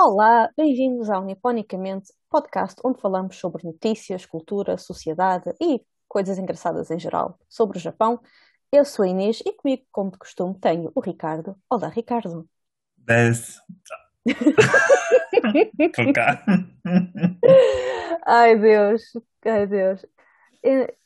[0.00, 7.00] Olá, bem-vindos ao Niponicamente, podcast onde falamos sobre notícias, cultura, sociedade e coisas engraçadas em
[7.00, 8.20] geral sobre o Japão.
[8.70, 11.56] Eu sou a Inês e comigo, como de costume, tenho o Ricardo.
[11.68, 12.48] Olá, Ricardo.
[12.96, 13.60] Desce.
[15.92, 16.44] Tô cá.
[18.24, 19.02] Ai, Deus,
[19.44, 20.06] ai, Deus.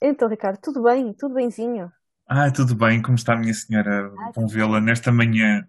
[0.03, 1.15] Então, Ricardo, tudo bem?
[1.15, 1.91] Tudo benzinho?
[2.27, 4.13] Ah, tudo bem, como está a minha senhora?
[4.35, 5.67] Bom vê-la nesta manhã.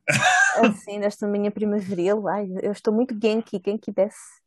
[0.61, 2.27] Assim, nesta manhã primaveril.
[2.27, 4.41] Ai, eu estou muito genki, genki desce.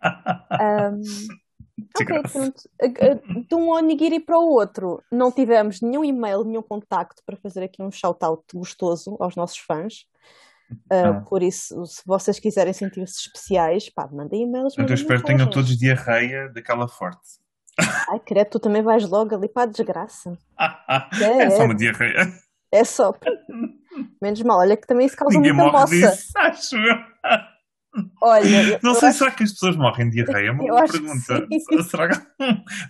[1.78, 2.62] De ok, pronto.
[2.80, 7.36] A- a- De um onigiri para o outro, não tivemos nenhum e-mail, nenhum contacto para
[7.36, 10.06] fazer aqui um shout-out gostoso aos nossos fãs.
[10.90, 11.24] Ah, Não.
[11.24, 15.48] por isso, se vocês quiserem sentir-se especiais, pá, mandem e-mails, Então mandem espero que tenham
[15.50, 17.38] todos diarreia daquela forte.
[18.08, 20.36] Ai, credo, tu também vais logo ali para a desgraça.
[21.40, 22.32] É só uma diarreia.
[22.72, 23.14] É só.
[24.20, 26.16] Menos mal, olha que também isso causa Ninguém muita morre moça.
[26.16, 26.76] disso, acho.
[28.20, 30.48] Olha, Não sei, acho, será que as pessoas morrem de diarreia?
[30.48, 31.46] É uma boa que pergunta.
[31.48, 31.82] sim.
[31.88, 32.26] Será que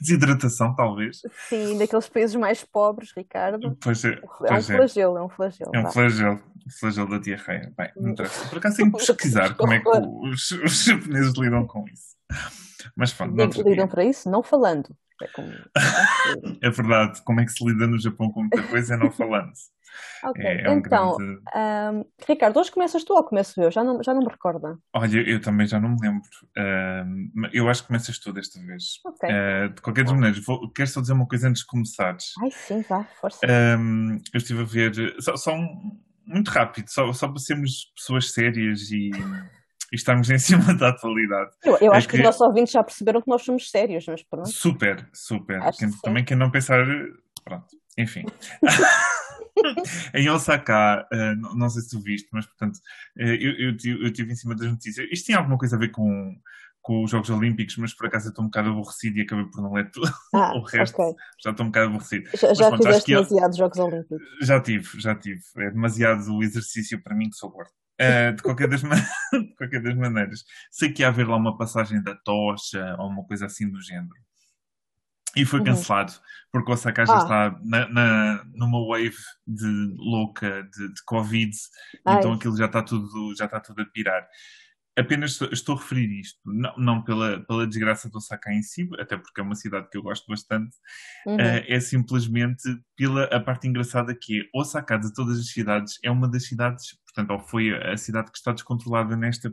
[0.00, 1.20] desidratação, talvez?
[1.48, 3.77] Sim, daqueles países mais pobres, Ricardo.
[3.81, 4.77] Pois é, É um pois é.
[4.77, 5.70] flagelo, é um flagelo.
[5.73, 7.72] É um flagelo, o flagelo da diarreia.
[7.78, 8.48] Bem, não interessa.
[8.48, 12.17] Por acaso tenho que pesquisar como é que os, os japoneses lidam com isso.
[12.97, 14.28] Mas pronto, Lidam para isso?
[14.28, 14.89] Não falando.
[15.22, 15.50] É como...
[16.62, 19.53] É verdade, como é que se lida no Japão com muita coisa é não falando.
[20.25, 21.41] Ok, É, é um então, grande.
[21.55, 23.70] ahm, Ricardo, hoje começas tu ou começo eu?
[23.70, 24.78] Já não, já não me recordo.
[24.94, 26.28] Olha, eu também já não me lembro.
[27.53, 29.00] Eu acho que começas tu desta vez.
[29.05, 29.28] Ok.
[29.31, 32.33] Ah, de qualquer das maneiras, vou, quero só dizer uma coisa antes de começares.
[32.42, 33.47] Ai, sim, vá, força.
[33.47, 38.33] Ahm, eu estive a ver, só, só um- muito rápido, só, só para sermos pessoas
[38.33, 39.11] sérias e,
[39.92, 41.51] e estarmos em cima da atualidade.
[41.65, 44.05] Eu, eu É acho que os que nossos ouvintes já perceberam que nós somos sérios,
[44.06, 44.48] mas pronto.
[44.48, 45.61] super, super.
[45.62, 46.84] Acho Quem- que também quem não pensar,
[47.45, 47.67] pronto,
[47.98, 48.25] enfim.
[50.15, 52.78] Em Osaka, eh, não, sei se tu viste, mas portanto,
[53.19, 55.06] eh, eu, eu, eu tive em cima das notícias.
[55.11, 56.34] Isto tem alguma coisa a ver com,
[56.83, 59.62] com os Jogos Olímpicos, mas por acaso eu estou um bocado aborrecido e acabei por
[59.62, 60.11] não ler tudo.
[60.34, 61.00] Ah, o resto.
[61.00, 61.15] ok.
[61.43, 62.28] Já estou um bocado aborrecido.
[62.37, 64.19] Já, Mas já pronto, acho que é- demasiados Jogos Olímpicos.
[64.43, 65.41] já tive, já tive.
[65.56, 67.71] É demasiado exercício para mim que sou gordo.
[67.99, 71.57] Eh, de, qualquer das ma- de qualquer das maneiras, sei que ia haver lá uma
[71.57, 74.15] passagem da tocha ou uma coisa assim do género.
[75.34, 75.67] E foi Uhum.
[75.67, 76.12] cancelado,
[76.51, 77.19] porque o Osaka já Ah.
[77.19, 79.67] está na, na- numa wave de
[79.99, 81.55] louca de, de Covid,
[82.07, 82.17] Ai.
[82.19, 84.27] então aquilo já está tudo, já está tudo a pirar.
[84.99, 89.17] Apenas estou, a referir isto, não, não pela, pela desgraça do Osaka em si, até
[89.17, 90.75] porque é uma cidade que eu gosto bastante,
[91.27, 91.39] Uhum.
[91.39, 92.62] eh, é simplesmente
[92.97, 96.99] pela a parte engraçada que é Osaka de todas as cidades é uma das cidades,
[97.05, 99.53] portanto, ou foi a cidade que está descontrolada nesta,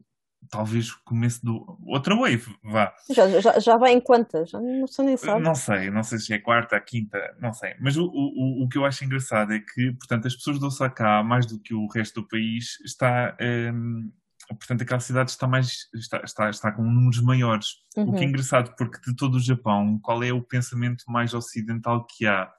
[0.50, 2.94] talvez começo do outra wave, vá.
[3.10, 4.52] Já, já, já vai em quantas?
[4.54, 5.42] Não sei nem sabe.
[5.42, 7.75] Não sei, não sei se é quarta, quinta, não sei.
[7.80, 11.24] Mas o, o, o que eu acho engraçado é que, portanto, as pessoas de Osaka,
[11.24, 14.10] mais do que o resto do país, está, ehm,
[14.56, 17.68] portanto, aquela cidade está mais, está, está, está com números maiores.
[17.97, 18.30] O que é Uhum.
[18.30, 22.52] engraçado, porque de todo o Japão, qual é o pensamento mais ocidental que há?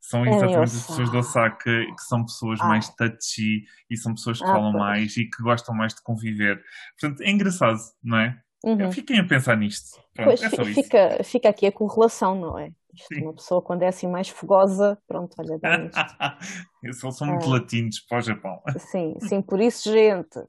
[0.00, 0.88] São É exatamente as Osaka.
[0.88, 2.66] pessoas de Osaka, que são pessoas Ah.
[2.68, 4.82] mais touchy e são pessoas que Ah, falam pois.
[4.84, 6.62] mais e que gostam mais de conviver.
[6.98, 8.40] Portanto, é engraçado, não é?
[8.64, 8.90] Uhum.
[8.90, 10.00] Fiquem a pensar nisto.
[10.14, 12.72] Pronto, Pois é fica, fica aqui a correlação, não é?
[12.94, 15.94] Isto, uma pessoa quando é assim mais fogosa, pronto, olha, nisto.
[16.82, 17.50] Eles são muito Ah.
[17.50, 18.62] latinos para o Japão.
[18.78, 20.40] Sim, sim, por isso, gente,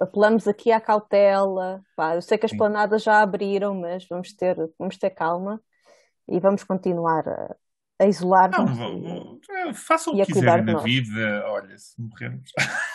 [0.00, 1.82] apelamos aqui à cautela.
[1.96, 2.58] Pá, eu sei que as Sim.
[2.58, 5.60] planadas já abriram, mas vamos ter, vamos ter calma
[6.28, 7.56] e vamos continuar a,
[7.98, 8.78] a Não, isolar-nos.
[8.78, 11.44] e- é, façam o que quiserem na vida.
[11.46, 12.50] Olha, se morrermos.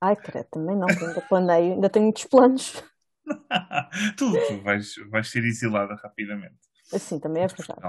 [0.00, 2.82] Ai, credo, também não, ainda planeio, ainda tenho muitos planos.
[4.16, 6.58] tu, tu vais, vais ser exilada rapidamente.
[6.92, 7.80] Assim, também é de verdade.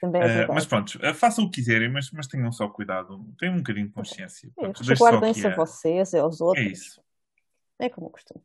[0.00, 0.52] Também é verdade.
[0.52, 3.24] mas pronto, eh, façam o que quiserem, mas, mas tenham só cuidado.
[3.38, 4.50] Tenham um bocadinho de consciência.
[4.58, 6.66] É, aqui Resguardem-se a vocês e aos É outros.
[6.66, 7.02] isso.
[7.78, 8.44] É como eu costumo.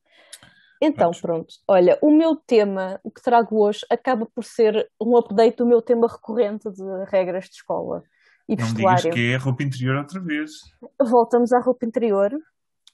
[0.82, 1.22] Então, Vamos.
[1.22, 1.54] pronto.
[1.68, 5.82] Olha, o meu tema, o que trago hoje, acaba por ser um update do meu
[5.82, 8.02] tema recorrente de regras de escola
[8.48, 9.12] e Não me digas vestuário.
[9.14, 10.52] que é roupa interior outra vez.
[11.00, 12.32] Voltamos à roupa interior.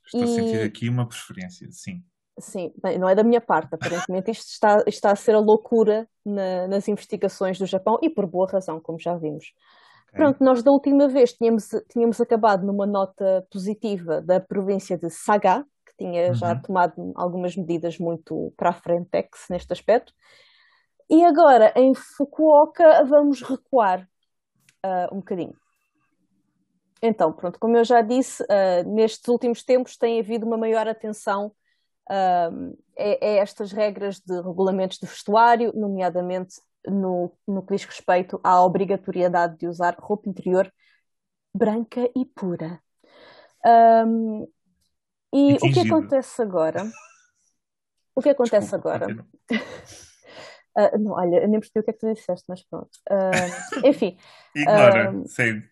[0.04, 2.04] Estou a sentir E- aqui uma preferência, sim.
[2.38, 6.06] Sim, bem, não é da minha parte, aparentemente isto está, está a ser a loucura
[6.26, 9.54] na- nas investigações do Japão e por boa razão, como já vimos.
[10.10, 10.16] Ok?
[10.16, 15.66] Pronto, nós da última vez tínhamos, tínhamos acabado numa nota positiva da província de Saga,
[15.86, 16.56] que tinha já Uhum.
[16.56, 20.14] tomado algumas medidas muito para a frentex neste aspecto.
[21.10, 24.08] E agora, em Fukuoka, vamos recuar
[24.84, 25.56] ah, um bocadinho.
[27.02, 31.52] Então, pronto, como eu já disse, ah, nestes últimos tempos tem havido uma maior atenção
[32.10, 32.50] a,
[32.98, 36.56] a estas regras de regulamentos de vestuário, nomeadamente
[36.88, 40.72] no, no que diz respeito à obrigatoriedade de usar roupa interior
[41.54, 42.82] branca e pura.
[43.66, 44.46] Ahm,
[45.34, 46.84] e o que acontece agora?
[48.16, 49.28] o que acontece Desculpa, agora?
[50.78, 52.98] uh, não, olha, eu nem percebi o que é que tu disseste, mas pronto.
[53.10, 54.18] Uh, enfim.
[54.56, 55.64] Ignora, uh, sim.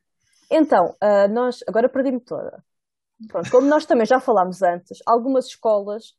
[0.52, 0.96] Então,
[1.32, 2.64] nós, agora perdi-me toda.
[3.28, 6.14] Pronto, como nós também já falámos antes, algumas escolas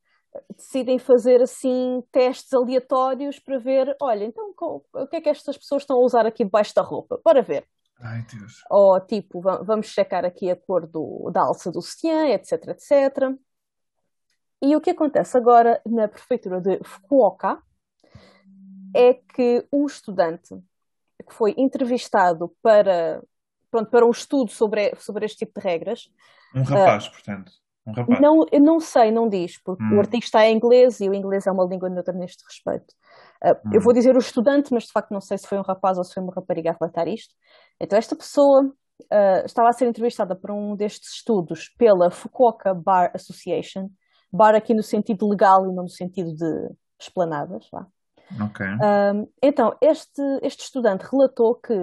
[0.56, 4.54] decidem fazer assim testes aleatórios para ver, olha, então
[4.92, 7.20] o que é que estas pessoas estão a usar aqui debaixo da roupa?
[7.24, 7.66] Bora ver.
[8.00, 8.64] Ai, Deus.
[8.70, 13.34] Ou tipo, vamos checar aqui a cor do, da alça do sutiã, etc, etc.
[14.60, 17.62] E o que acontece agora na prefeitura de Fukuoka
[18.94, 20.54] é que um estudante
[21.26, 23.22] que foi entrevistado para,
[23.70, 26.10] pronto, para um estudo sobre, sobre este tipo de regras.
[26.54, 27.52] Um rapaz, uh, portanto.
[27.86, 28.20] Um rapaz.
[28.20, 29.96] Não, eu não sei, não diz, porque hum.
[29.96, 32.94] o artigo está em inglês e o inglês é uma língua neutra neste respeito.
[33.44, 33.70] Uh, hum.
[33.74, 36.04] Eu vou dizer o estudante, mas de facto não sei se foi um rapaz ou
[36.04, 37.34] se foi uma rapariga a relatar isto.
[37.78, 43.10] Então, esta pessoa uh, estava a ser entrevistada para um destes estudos pela Fukuoka Bar
[43.14, 43.90] Association,
[44.32, 47.68] bar aqui no sentido legal e não no sentido de esplanadas.
[47.72, 47.86] Lá.
[48.46, 48.66] Okay.
[49.42, 51.74] então, este, este estudante relatou que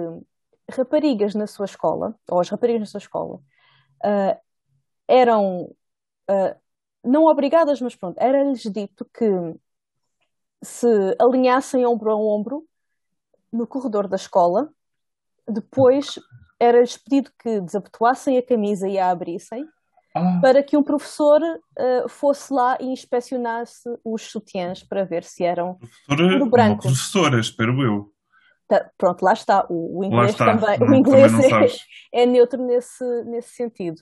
[0.70, 3.36] raparigas na sua escola, ou as raparigas na sua escola,
[4.04, 4.36] uh,
[5.08, 5.68] eram
[6.32, 6.56] uh,
[7.04, 9.26] não obrigadas, mas pronto, era-lhes dito que
[10.62, 10.86] se
[11.18, 12.64] alinhassem ombro a ombro
[13.52, 14.70] no corredor da escola,
[15.46, 16.18] depois
[16.58, 19.66] era-lhes pedido que desabotoassem a camisa e a abrissem,
[20.14, 20.38] ah.
[20.40, 25.78] para que um professor uh, fosse lá e inspecionasse os sutiãs para ver se eram
[26.06, 26.86] professora, do branco.
[26.86, 28.12] Uma professora, espero eu.
[28.68, 29.66] Tá, pronto, lá está.
[29.68, 30.78] O, o inglês também.
[30.78, 31.68] Não, o inglês também
[32.12, 34.00] é, é, neutro nesse, nesse sentido.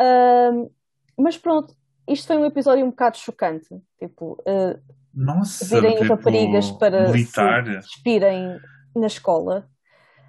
[0.00, 0.72] Uh,
[1.18, 1.74] mas pronto,
[2.08, 3.68] isto foi um episódio um bocado chocante.
[3.98, 4.80] Tipo, uh,
[5.12, 7.64] Nossa, virem tipo, raparigas para militar.
[7.64, 8.60] se despirem
[8.94, 9.68] na escola.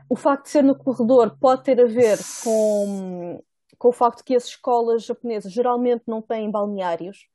[0.10, 3.44] O facto de ser no corredor pode ter a ver com
[3.78, 7.28] com o facto que as escolas japonesas geralmente não têm balneários.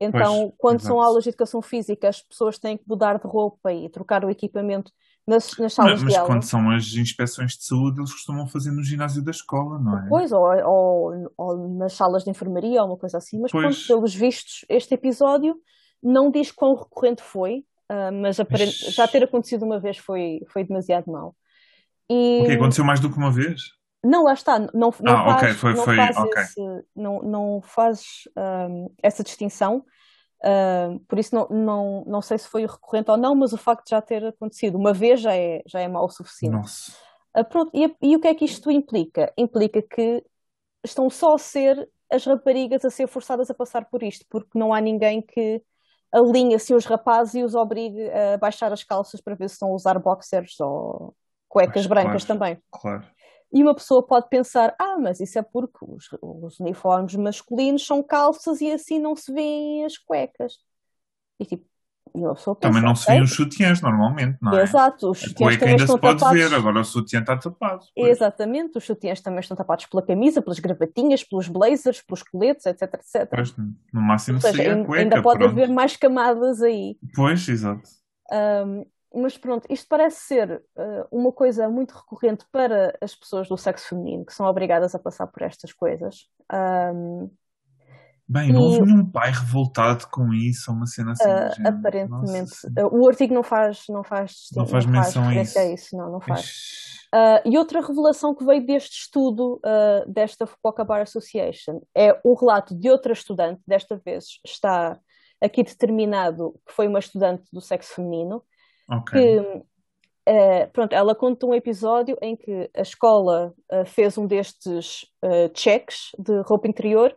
[0.00, 0.86] Então, pois, quando exatamente.
[0.86, 4.30] são aulas de educação física, as pessoas têm que mudar de roupa e trocar o
[4.30, 4.92] equipamento
[5.26, 6.30] nas, nas salas mas, mas de aula.
[6.30, 10.06] quando são as inspeções de saúde, eles costumam fazer no ginásio da escola, não é?
[10.08, 13.40] Pois, ou, ou, ou nas salas de enfermaria, ou uma coisa assim.
[13.40, 15.56] Mas, pronto, pelos vistos, este episódio
[16.02, 20.64] não diz quão recorrente foi, uh, mas aparente, já ter acontecido uma vez foi, foi
[20.64, 21.34] demasiado mau.
[22.10, 22.42] E...
[22.42, 23.62] O que aconteceu mais do que uma vez?
[24.04, 26.42] Não, lá está, não, não ah, faz, okay, foi, não foi, faz, okay.
[26.42, 26.60] esse,
[26.94, 28.02] não, não faz
[28.36, 29.82] um, essa distinção,
[30.44, 33.84] uh, por isso não, não, não sei se foi recorrente ou não, mas o facto
[33.84, 36.56] de já ter acontecido uma vez já é, já é mau o suficiente.
[37.36, 39.32] Uh, pronto, e, e o que é que isto implica?
[39.36, 40.24] Implica que
[40.84, 44.72] estão só a ser as raparigas a ser forçadas a passar por isto, porque não
[44.72, 45.62] há ninguém que
[46.12, 49.70] alinhe assim os rapazes e os obrigue a baixar as calças para ver se estão
[49.70, 51.14] a usar boxers ou
[51.48, 52.62] cuecas brancas claro, também.
[52.70, 53.04] Claro.
[53.54, 58.02] E uma pessoa pode pensar: ah, mas isso é porque os, os uniformes masculinos são
[58.02, 60.58] calças e assim não se vêem as cuecas.
[61.38, 61.64] E tipo,
[62.12, 64.62] pensa, Também não se vêem os sutiãs normalmente, não é?
[64.62, 66.42] Exato, os sutiãs também ainda estão se pode tapados.
[66.42, 67.84] ver, agora o sutiã está tapado.
[67.94, 68.10] Pois.
[68.10, 72.82] Exatamente, os sutiãs também estão tapados pela camisa, pelas gravatinhas, pelos blazers, pelos coletes, etc,
[72.94, 73.28] etc.
[73.30, 75.52] Pois, no máximo seja, seria a cueca, ainda pode pronto.
[75.52, 76.96] haver mais camadas aí.
[77.14, 77.88] Pois, exato.
[78.32, 83.56] Um, mas pronto, isto parece ser uh, uma coisa muito recorrente para as pessoas do
[83.56, 86.28] sexo feminino que são obrigadas a passar por estas coisas.
[86.52, 87.30] Um,
[88.26, 91.28] Bem, não houve nenhum pai revoltado com isso, uma cena assim.
[91.28, 95.42] Uh, aparentemente, uh, o artigo não faz, não faz, não faz, não menção faz a
[95.42, 95.58] isso.
[95.58, 95.96] a isso.
[95.96, 96.50] Não, não faz.
[97.44, 99.60] e outra revelação que veio deste estudo
[100.06, 104.98] desta Fukuoka Bar Association é o relato de outra estudante, desta vez está
[105.40, 108.42] aqui determinado que foi uma estudante do sexo feminino,
[108.90, 109.40] Okay.
[109.40, 115.02] Que, uh, pronto, ela conta um episódio em que a escola uh, fez um destes
[115.22, 117.16] uh, checks de roupa interior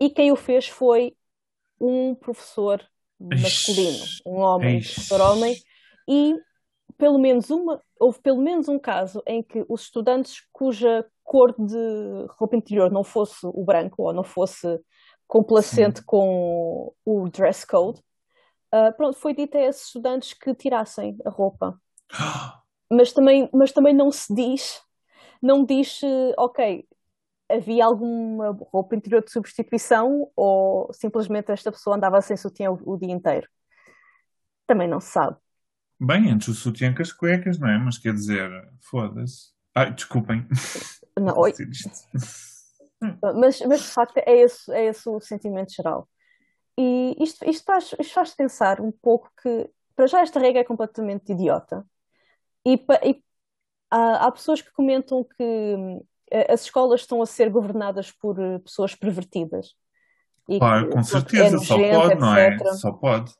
[0.00, 1.16] e quem o fez foi
[1.80, 2.82] um professor
[3.18, 5.56] masculino, um homem, professor homem,
[6.08, 6.34] e
[6.96, 12.26] pelo menos uma, houve pelo menos um caso em que os estudantes cuja cor de
[12.38, 14.80] roupa interior não fosse o branco ou não fosse
[15.26, 16.04] complacente Sim.
[16.06, 18.00] com o dress code,
[18.74, 21.80] Uh, pronto, foi dito a esses estudantes que tirassem a roupa.
[22.90, 24.82] mas, também, mas também não se diz,
[25.40, 26.00] não diz,
[26.36, 26.84] ok,
[27.48, 32.98] havia alguma roupa interior de substituição ou simplesmente esta pessoa andava sem sutiã o, o
[32.98, 33.48] dia inteiro.
[34.66, 35.36] Também não se sabe.
[36.00, 37.78] Bem, antes o sutiã com as cuecas, não é?
[37.78, 38.50] Mas quer dizer,
[38.80, 39.52] foda-se.
[39.74, 40.46] Ai, desculpem.
[41.18, 41.52] Não, oi.
[43.34, 46.08] mas, mas de facto é esse, é esse o sentimento geral.
[46.76, 50.64] E isto, isto, faz, isto faz pensar um pouco que, para já, esta regra é
[50.64, 51.86] completamente idiota.
[52.66, 53.22] E, e
[53.90, 56.04] há, há, pessoas que comentam que hum,
[56.48, 59.74] as escolas estão a ser governadas por eh, pessoas pervertidas.
[60.48, 62.48] E claro, que, com é certeza, só nojento, pode, não é?
[62.48, 62.68] etc.
[62.74, 63.32] Só pode.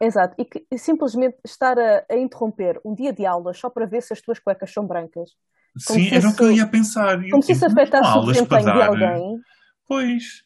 [0.00, 4.02] Exato, e que simplesmente estar a, a interromper um dia de aulas só para ver
[4.02, 5.36] se as tuas cuecas são brancas,
[5.76, 7.22] Sim, era o que eu ia pensar.
[7.22, 8.88] Eu, como se isso afetasse o desempenho de dar.
[8.88, 9.40] alguém,
[9.86, 10.44] Pois.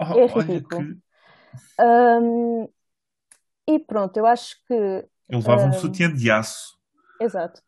[0.00, 0.96] Oh, é ridículo.
[1.80, 2.68] Hum,
[3.66, 4.74] e pronto, eu acho que.
[4.74, 6.78] eu levava um hum, sutiã de aço,
[7.20, 7.62] exato.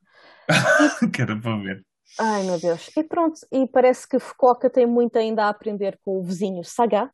[1.12, 1.85] que era para ver.
[2.19, 2.90] Ai meu Deus.
[2.97, 7.11] E pronto, e parece que Fukuoka tem muito ainda a aprender com o vizinho Saga.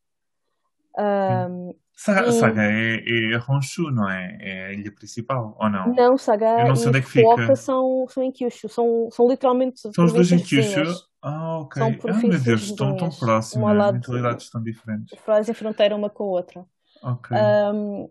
[0.98, 2.96] Hum, Saga, e Saga é,
[3.34, 4.36] é Honshu, não é?
[4.40, 5.94] É a ilha principal, ou não?
[5.94, 7.56] não, Eu Saga não sei e onde é que Fukuoka fica.
[7.56, 11.11] são, são em Kyushu, são, são literalmente São os dois em Kyushu?
[11.22, 12.00] Ah, ok.
[12.00, 15.18] São Ah, meu Deus, estão tão um próximas, lado, mentalidades tão diferentes.
[15.20, 16.66] fazem fronteira uma com a outra.
[17.02, 17.36] Ok.
[17.36, 18.08] Hum,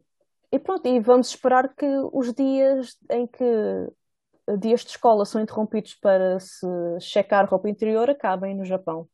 [0.52, 3.44] e pronto, e vamos esperar que os dias em que
[4.60, 6.66] dias de escola são interrompidos para se
[7.00, 9.08] checar roupa interior acabem no Japão.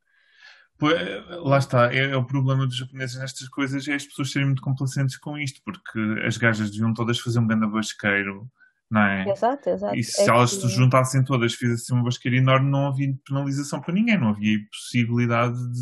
[0.79, 0.95] Pois,
[1.43, 4.61] lá está, é, é o problema dos japoneses nestas coisas, é as pessoas serem muito
[4.61, 8.47] complacentes com isto, porque as gajas deviam todas fazer um grande basqueiro,
[8.89, 9.29] não é?
[9.29, 9.95] Exato, exato.
[9.95, 13.81] E se É elas que- se juntassem todas, fizessem uma basqueira enorme, não havia penalização
[13.81, 15.81] para ninguém, não havia possibilidade de,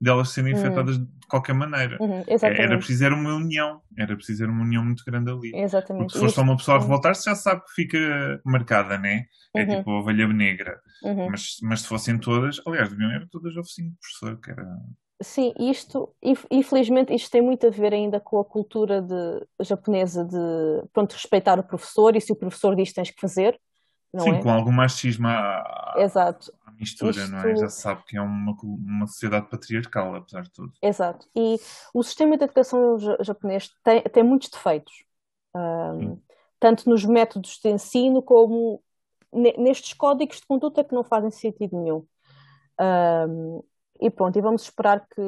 [0.00, 0.56] de elas serem Hum.
[0.58, 1.98] afetadas de qualquer maneira.
[2.00, 5.50] Uhum, Era preciso era uma união, era preciso era uma união muito grande ali.
[5.50, 6.12] Porque exatamente.
[6.12, 9.24] se for só uma pessoa a revoltar-se, já sabe que fica marcada, né?
[9.54, 10.80] É Uhum, tipo a ovelha negra.
[11.02, 11.30] uhum.
[11.30, 14.64] Mas, mas se fossem todas, aliás, deviam era todas oficina de professor, que era.
[15.22, 20.22] Sim, isto, inf- infelizmente, isto tem muito a ver ainda com a cultura de, japonesa
[20.24, 20.36] de,
[20.92, 23.58] pronto, respeitar o professor e se o professor diz tens que fazer,
[24.12, 24.40] não Sim, é?
[24.40, 25.32] com algum machismo à,
[25.94, 27.54] Exato, à mistura, não é?
[27.54, 30.72] Isto- Já se sabe que é uma, uma sociedade patriarcal, apesar de tudo.
[30.82, 31.28] exato.
[31.34, 31.56] E
[31.94, 35.04] o sistema de educação ja- japonês tem, tem muitos defeitos,
[35.98, 36.20] Sim.
[36.58, 38.82] tanto nos métodos de ensino como
[39.32, 42.06] ne- nestes códigos de conduta que não fazem sentido nenhum.
[42.78, 43.60] Ahm,
[44.00, 45.20] e pronto, e vamos esperar que,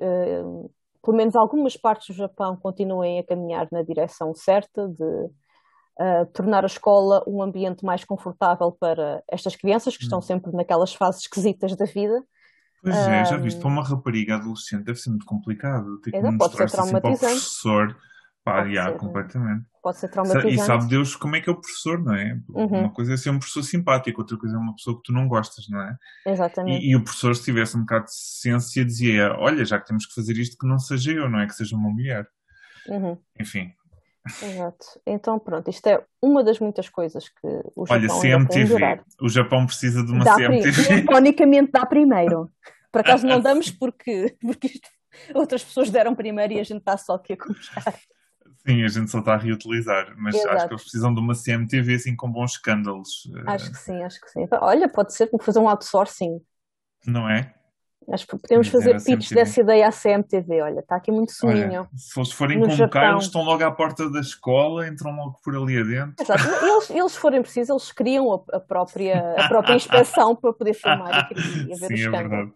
[0.00, 0.68] ahm,
[1.02, 5.30] pelo menos algumas partes do Japão continuem a caminhar na direção certa de
[5.98, 10.22] ah, tornar a escola um ambiente mais confortável para estas crianças que estão Hum.
[10.22, 12.22] sempre naquelas fases esquisitas da vida.
[12.82, 16.80] Pois é, já viste, para uma rapariga adolescente deve ser muito complicado ter que mostrar-se
[16.80, 17.96] assim para o professor.
[18.42, 19.71] Pá, já, ser, completamente.
[19.82, 20.56] Pode ser Sa- E traumatizante.
[20.62, 22.38] sabe Deus como é que é o professor, não é?
[22.48, 22.66] Uhum.
[22.66, 25.26] Uma coisa é ser um professor simpático, outra coisa é uma pessoa que tu não
[25.28, 25.96] gostas, não é?
[26.26, 26.84] Exatamente.
[26.84, 30.06] E, e o professor, se tivesse um bocado de ciência, dizia: Olha, já que temos
[30.06, 32.26] que fazer isto, que não seja eu, não é que seja uma mulher.
[32.88, 33.72] Uhum, Enfim,
[34.42, 34.86] exato.
[35.06, 37.46] Então, pronto, isto é uma das muitas coisas que
[37.76, 39.00] o olha, Japão ainda tem a CMTV.
[39.20, 40.94] O Japão precisa de uma Dá CMTV.
[41.02, 42.50] Ironicamente dá primeiro.
[42.90, 44.88] Por acaso não damos porque, porque isto-
[45.34, 47.94] outras pessoas deram primeiro e a gente está só aqui a começar.
[48.66, 50.68] Sim, a gente só está a reutilizar, mas acho Exato.
[50.68, 54.20] que eles precisam de uma CMTV assim com bons escândalos, eh, Acho que sim, acho
[54.20, 54.46] que sim.
[54.60, 56.40] Olha, pode ser como fazer um outsourcing.
[57.06, 57.52] não é?
[58.10, 60.60] Acho que podemos fazer pitch dessa ideia à CMTV.
[60.62, 61.88] Olha, está aqui muito Olha, suminho.
[61.94, 63.10] se eles forem No convocar, Japão.
[63.12, 66.16] eles estão logo à porta da escola, entram logo por ali adentro.
[66.20, 66.42] Exato.
[66.64, 71.30] Eles, eles, forem precisos, eles criam a, a própria, a própria inspeção para poder filmar
[71.32, 72.54] e, e ver Sim, é escândalo.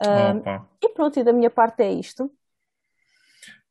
[0.00, 0.38] verdade.
[0.40, 0.68] Opa.
[0.82, 2.30] e pronto, e da minha parte é isto.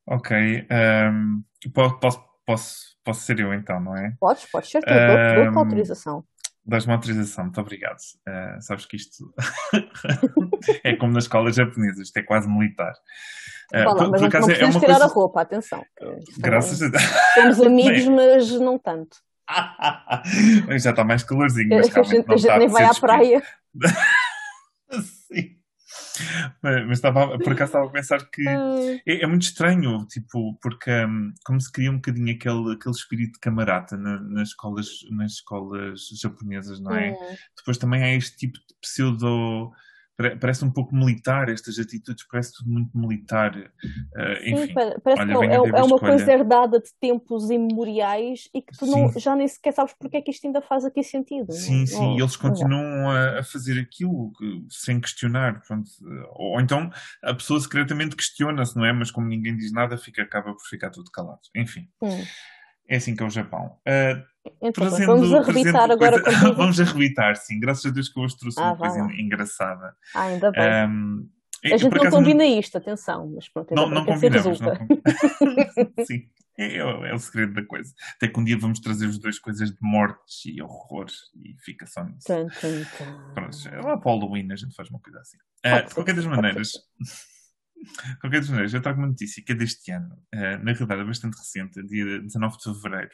[0.06, 0.36] Ok.
[0.70, 1.42] ehm,
[1.74, 4.14] po- posso, posso, posso ser eu então, não é?
[4.20, 6.24] Podes, podes ser tu, dou- dou-te Ahm, autorização.
[6.66, 7.98] Dás-me autorização, muito obrigado.
[8.26, 9.34] Eh, sabes que isto
[10.84, 12.94] é como nas escolas japonesas, isto é quase militar.
[13.72, 15.12] Vá lá, por, mas por acaso não é podemos uma tirar coisa.
[15.12, 15.86] a roupa, atenção.
[16.28, 17.04] isto Graças a Deus.
[17.34, 19.18] Somos amigos, mas não tanto.
[20.80, 23.44] Já está mais calorzinho, A, mas a gente, a gente nem vai à praia.
[25.28, 25.58] Sim.
[26.62, 28.42] Mas, mas estava, por acaso estava a pensar que
[29.06, 33.34] é, é muito estranho, tipo, porque hum, como se cria um bocadinho aquele, aquele espírito
[33.34, 37.12] de camarata na- nas, escolas, nas escolas japonesas, não é?
[37.12, 37.36] hum.
[37.58, 39.72] Depois também há este tipo de pseudo.
[40.18, 43.56] Pare- Parece um pouco militar, estas atitudes, parece tudo muito militar.
[44.16, 47.50] Eh, Sim, enfim, pa- parece olha, que é, é a uma coisa herdada de tempos
[47.50, 49.20] imemoriais e que tu não, Sim.
[49.20, 51.52] já nem sequer sabes porque é que isto ainda faz aqui sentido.
[51.52, 52.50] Sim, Não- sim, não- e eles não dá.
[52.50, 55.62] continuam a, a fazer aquilo que- sem questionar.
[55.68, 55.90] pronto.
[56.34, 56.90] Ou, ou então
[57.24, 58.94] a pessoa secretamente questiona-se, não é?
[58.94, 61.40] Mas como ninguém diz nada, fica, acaba por ficar tudo calado.
[61.56, 61.88] Enfim,
[62.88, 63.78] é assim que é o Japão.
[63.88, 64.24] Ah,
[64.62, 66.56] Então, trazendo, vamos arrebitar agora coisa- contigo.
[66.58, 67.60] Vamos arrebitar, sim.
[67.60, 69.14] Graças a Deus que eu hoje trouxe Ah, uma coisa lá.
[69.16, 69.96] engraçada.
[70.14, 70.62] Ah, ainda bem.
[70.62, 71.30] Ahm,
[71.66, 74.60] a gente não combina isto, atenção, mas pronto, Não, não assim combinamos.
[74.60, 74.74] Não.
[76.06, 77.94] Sim, é, é o- é o segredo da coisa.
[78.18, 81.86] Até que um dia vamos trazer os dois coisas de mortes e horrores e fica
[81.88, 82.28] só nisso.
[82.28, 83.34] Tum, tum, tum.
[83.34, 85.38] Pronto, é lá para o Halloween a gente faz uma coisa assim.
[85.64, 89.56] Pode de qualquer das maneiras, de qualquer das maneiras, eu trago uma notícia que é
[89.56, 93.12] deste ano, ah, na realidade é bastante recente, dia 19 de fevereiro.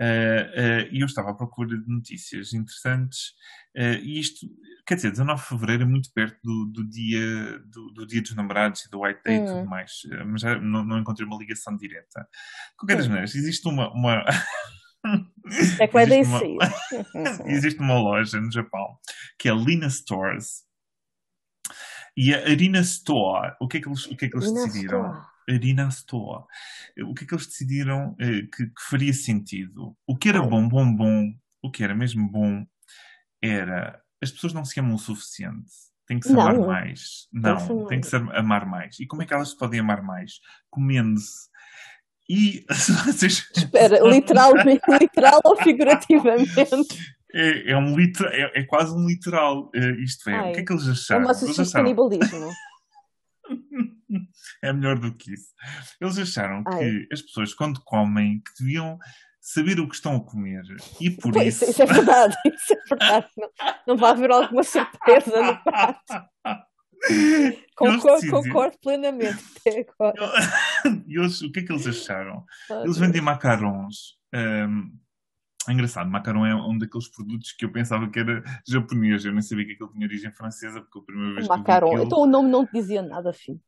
[0.00, 3.34] Uh, uh, e eu estava à procura de notícias interessantes.
[3.76, 4.46] Uh, e isto,
[4.86, 8.34] quer dizer, 19 de fevereiro é muito perto do, do dia, do, do, dia dos
[8.34, 9.66] namorados e do White Day e tudo hum.
[9.66, 9.92] mais.
[10.26, 12.20] mas já não, não, encontrei uma ligação direta.
[12.20, 13.92] De qualquer das maneiras, existe uma.
[13.92, 14.24] uma...
[15.78, 17.46] é que vai existe, uma...
[17.46, 18.98] existe uma loja no Japão
[19.38, 20.64] que é Lina Stores.
[22.14, 25.06] E a Arena Store, o que é que eles, o que é que eles decidiram?
[25.06, 25.31] Store.
[25.48, 26.44] Arena Store.
[27.04, 29.96] O que é que eles decidiram eh, que, que, faria sentido?
[30.06, 31.32] O que era bom, bom, bom,
[31.62, 32.64] o que era mesmo bom,
[33.40, 35.70] era as pessoas não se amam o suficiente.
[36.06, 36.42] Tem que se não.
[36.42, 37.28] amar mais.
[37.32, 38.98] Não, tem que se amar mais.
[39.00, 40.40] E como é que elas se podem amar mais?
[40.70, 41.48] Comendo-se.
[42.28, 42.64] E
[43.06, 43.50] vocês...
[43.56, 46.52] Espera, literalmente, literal ou figurativamente?
[47.34, 49.70] É, é, um liter, é, é, quase um literal.
[49.74, 51.22] Uh, isto é, Ai, o que é que eles acharam?
[51.22, 52.50] É uma associação de canibalismo.
[54.62, 55.48] é melhor do que isso.
[56.00, 56.78] Eles acharam Ai.
[56.78, 58.98] que as pessoas, quando comem, que deviam
[59.40, 60.62] saber o que estão a comer.
[61.00, 61.70] E por pois, isso.
[61.70, 63.28] Isso é verdade, isso é verdade.
[63.36, 63.50] Não,
[63.88, 66.02] não vai haver alguma surpresa no prato.
[67.76, 70.14] Concordo, concordo, plenamente até agora.
[71.08, 72.44] E eles, o que é que eles acharam?
[72.84, 74.18] eles vendem macarons.
[74.32, 74.96] Um,
[75.68, 79.24] é engraçado, macarrão é um daqueles produtos que eu pensava que era japonês.
[79.24, 81.88] Eu nem sabia que aquilo tinha origem francesa, porque a primeira vez macarrão.
[81.88, 82.06] que aquilo...
[82.06, 83.60] Então o nome não te dizia nada, filho.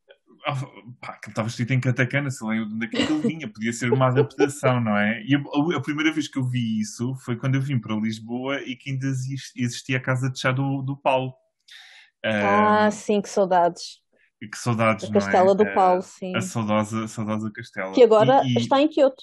[0.47, 0.55] Ah,
[1.01, 3.49] pá, aquilo estava escrito em katakana, sei lá onde é que ele vinha.
[3.49, 5.23] Podia ser uma adaptação, não é?
[5.23, 8.61] E a, a, primeira vez que eu vi isso foi quando eu vim para Lisboa
[8.61, 9.07] e que ainda
[9.57, 11.35] existia a casa de chá do, do Paulo.
[12.25, 14.03] Ah, um, sim, que saudades.
[14.41, 15.55] Que saudades, a Castela é?
[15.55, 16.37] do Paulo, sim.
[16.37, 17.95] A saudosa, a saudosa Castela.
[17.95, 18.59] Que agora e, e...
[18.59, 19.23] está em Kyoto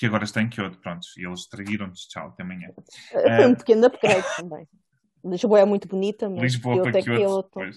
[0.00, 2.72] que agora está em Kyoto, pronto, e eles traíram-nos, tchau, até amanhã.
[3.12, 4.66] Foi um pequeno upgrade também.
[5.22, 7.50] Lisboa é muito bonita, mas Lisboa Kyoto para é Kyoto, Kyoto.
[7.52, 7.76] Pois.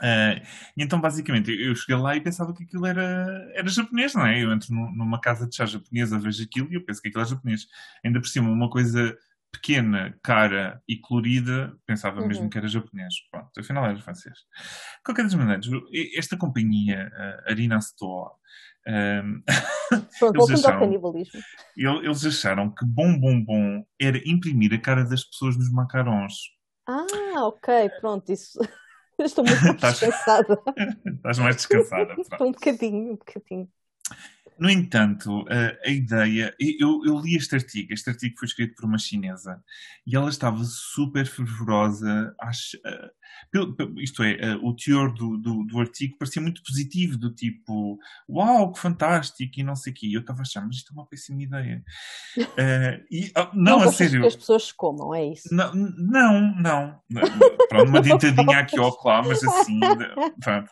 [0.00, 0.40] Uh,
[0.76, 4.42] então, basicamente, eu cheguei lá e pensava que aquilo era, era japonês, não é?
[4.42, 7.26] Eu entro numa casa de chá japonesa, vejo aquilo e eu penso que aquilo é
[7.26, 7.66] japonês.
[8.04, 9.16] Ainda por cima, uma coisa
[9.52, 12.28] pequena, cara e colorida, pensava uhum.
[12.28, 13.14] mesmo que era japonês.
[13.30, 14.34] Pronto, afinal era francês.
[14.34, 15.66] De qualquer das maneiras,
[16.16, 18.30] esta companhia, uh, Arena Store,
[18.86, 19.42] um,
[20.22, 21.22] eles, acharam,
[21.76, 26.32] eles acharam que bom, bom, bom era imprimir a cara das pessoas nos macarons.
[26.88, 28.58] Ah, ok, pronto, isso.
[29.24, 30.62] Estou muito descansada.
[31.06, 32.14] Estás mais descansada.
[32.40, 33.68] um bocadinho, um bocadinho.
[34.60, 36.54] No entanto, a, a ideia.
[36.60, 39.58] Eu, eu, li este artigo, este artigo foi escrito por uma chinesa
[40.06, 42.34] e ela estava super fervorosa.
[42.38, 47.34] Acho, uh, isto é, uh, o teor do, do, do, artigo parecia muito positivo, do
[47.34, 50.10] tipo, uau, que fantástico, e não sei o quê.
[50.12, 51.82] Eu estava achando, mas isto é uma péssima ideia.
[52.36, 54.20] Uh, e, não, não a sério.
[54.20, 55.48] que as pessoas comam, é isso?
[55.50, 56.54] Não, não.
[56.60, 57.00] não.
[57.70, 59.80] Pronto, uma ditadinha aqui ou lá, mas assim.
[60.38, 60.70] Pronto.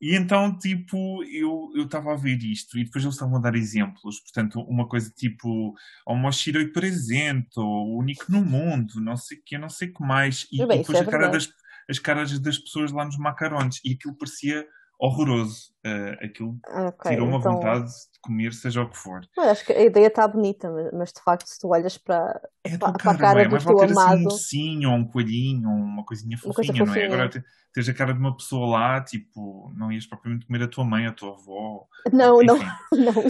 [0.00, 4.20] E então, tipo, eu estava a ver isto e depois eles estavam a dar exemplos.
[4.20, 5.74] Portanto, uma coisa tipo
[6.06, 10.46] Omoshiroi presente, ou único no mundo, não sei o que, não sei o que mais.
[10.52, 11.48] E, bem, e depois é a cara das,
[11.88, 13.80] as caras das pessoas lá nos macarões.
[13.84, 14.66] E aquilo parecia
[14.98, 15.73] horroroso.
[15.86, 17.54] Uh, aquilo okay, tirou uma então...
[17.54, 19.20] vontade de comer, seja o que for.
[19.36, 22.78] Mas acho que a ideia está bonita, mas de facto, se tu olhas para, é
[22.78, 24.14] para, para a cara é, do teu assim amado.
[24.14, 27.08] Assim um docinho, ou um coelhinho, ou uma coisinha fofinha, uma coisa fofinha.
[27.08, 27.24] não é?
[27.24, 27.44] Agora
[27.74, 31.06] tens a cara de uma pessoa lá, tipo, não ias propriamente comer a tua mãe,
[31.06, 31.88] a tua avó.
[32.12, 32.64] Não, enfim.
[32.94, 33.24] não, não.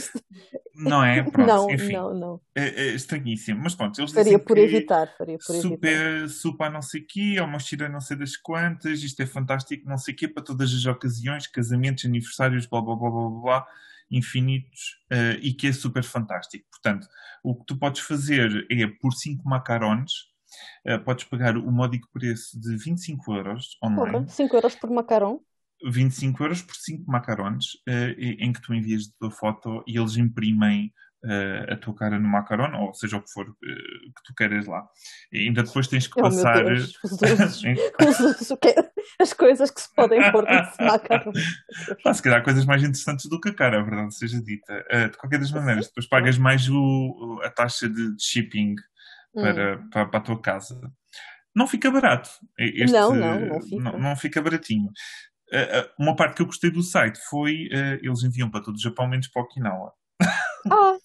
[0.77, 1.23] Não é?
[1.31, 1.93] Pronto, não, enfim.
[1.95, 2.41] Não, não.
[2.55, 3.61] É, é estranhíssimo.
[3.63, 6.29] Mas pronto, eles faria por evitar, faria por super, evitar.
[6.29, 7.59] Super não sei o quê, ou uma
[7.91, 11.47] não sei das quantas, isto é fantástico, não sei o quê, para todas as ocasiões,
[11.47, 13.67] casamentos, aniversários, blá blá blá blá blá,
[14.11, 16.67] infinitos, uh, e que é super fantástico.
[16.71, 17.07] Portanto,
[17.43, 20.13] o que tu podes fazer é, por 5 macarons,
[20.89, 24.13] uh, podes pagar o módico preço de 25 euros online.
[24.13, 25.41] Porra, 5 euros por macaron?
[25.87, 30.17] 25 euros por 5 macarons, uh, em que tu envias a tua foto e eles
[30.17, 30.93] imprimem
[31.25, 34.67] uh, a tua cara no macaron, ou seja o que for uh, que tu queiras
[34.67, 34.87] lá.
[35.33, 36.65] E ainda depois tens que oh, passar.
[39.21, 41.33] as coisas que se podem pôr nesse macaron.
[42.05, 44.85] Ah, se calhar coisas mais interessantes do que a cara, a verdade seja dita.
[45.11, 48.75] de qualquer das maneiras, depois pagas mais o, a taxa de, shipping
[49.33, 49.89] para, hum.
[49.91, 50.81] para, para a tua casa
[51.55, 52.29] não fica barato.
[52.59, 53.83] Este, não, não, não fica.
[53.83, 54.91] Não, não fica baratinho.
[55.53, 58.81] Uh, uma parte que eu gostei do site foi uh, eles enviam para todo o
[58.81, 59.93] Japão menos para Okinawa.
[60.71, 60.97] Ah.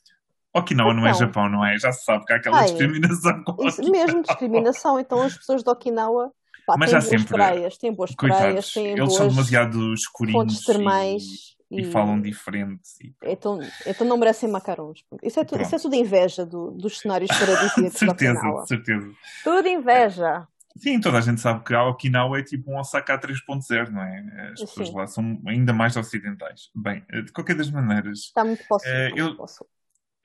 [0.54, 1.02] Okinawa então.
[1.02, 1.20] não é então.
[1.20, 1.78] Japão, não é?
[1.78, 5.64] Já se sabe que há aquela Ai, discriminação com isso, Mesmo discriminação, então as pessoas
[5.64, 6.32] de Okinawa
[6.66, 9.94] pá, Mas têm boas sempre, praias, têm boas coitados, praias, têm eles boas são demasiado
[9.94, 11.24] escurinhos fontes termais.
[11.72, 12.82] E, e, e, falam diferente.
[13.02, 13.14] E...
[13.24, 15.04] Então, então não merecem macarons.
[15.22, 18.66] Isso é, tu, isso é tudo inveja do, dos cenários paradisíacos certeza, de Okinawa.
[18.66, 19.12] Certeza,
[19.44, 20.48] Tudo inveja.
[20.78, 24.52] Sim, toda a gente sabe que a Okinawa é tipo um Osaka 3.0, não é?
[24.54, 24.96] As pessoas Sim.
[24.96, 26.70] lá são ainda mais ocidentais.
[26.74, 28.20] Bem, de qualquer das maneiras.
[28.20, 29.14] Está muito possível.
[29.14, 29.38] Uh, eu...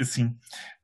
[0.03, 0.37] Sim.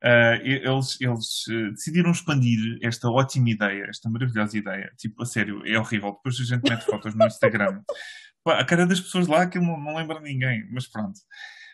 [0.03, 4.91] Uh, eles, eles uh, decidiram expandir esta ótima ideia, esta maravilhosa ideia.
[4.97, 6.13] Tipo, a sério, é horrível.
[6.13, 7.81] Depois a gente mete fotos no Instagram.
[8.43, 11.19] Pá, a cara das pessoas lá, aquilo não, não lembra ninguém, mas pronto.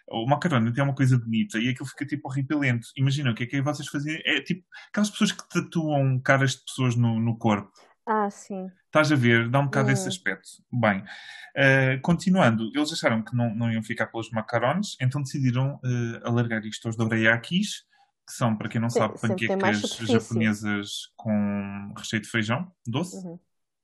[0.09, 2.87] O macaroni tem uma coisa bonita e aquilo fica tipo horripilento.
[2.97, 4.19] Imagina o que é que vocês faziam.
[4.25, 7.71] É tipo aquelas pessoas que tatuam caras de pessoas no, no corpo.
[8.07, 8.71] Ah, sim.
[8.85, 9.49] Estás a ver?
[9.49, 9.91] Dá um bocado hum.
[9.91, 10.47] esse aspecto.
[10.71, 16.25] Bem, uh, continuando, eles acharam que não, não iam ficar pelos macarons, então decidiram uh,
[16.27, 17.85] alargar isto aos dorayakis,
[18.25, 23.17] que são, para quem não Sim, sabe, panquecas japonesas com recheio de feijão doce.
[23.17, 23.37] Uhum.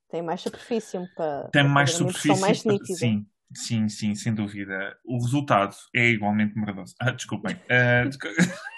[0.09, 1.49] Tem mais superfície para.
[1.51, 2.39] Tem mais superfície.
[2.39, 2.97] Mais nítida.
[2.97, 4.95] Sim, sim, sim, sem dúvida.
[5.03, 6.95] O resultado é igualmente maravilhoso.
[6.99, 7.59] Ah, desculpem.
[7.67, 8.09] Uh,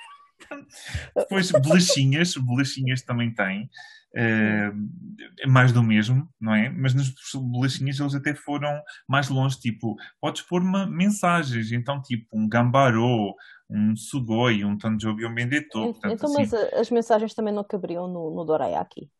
[1.16, 3.70] Depois, bolachinhas, bolachinhas também têm.
[4.18, 6.70] Uh, mais do mesmo, não é?
[6.70, 12.26] Mas nas bolachinhas eles até foram mais longe, tipo, podes pôr uma, mensagens, então tipo
[12.32, 13.36] um gambarô,
[13.70, 15.80] um sugoi, um tanjobi, um bendeto.
[15.80, 19.12] Então, então assim, mas as mensagens também não caberiam no, no dorayaki?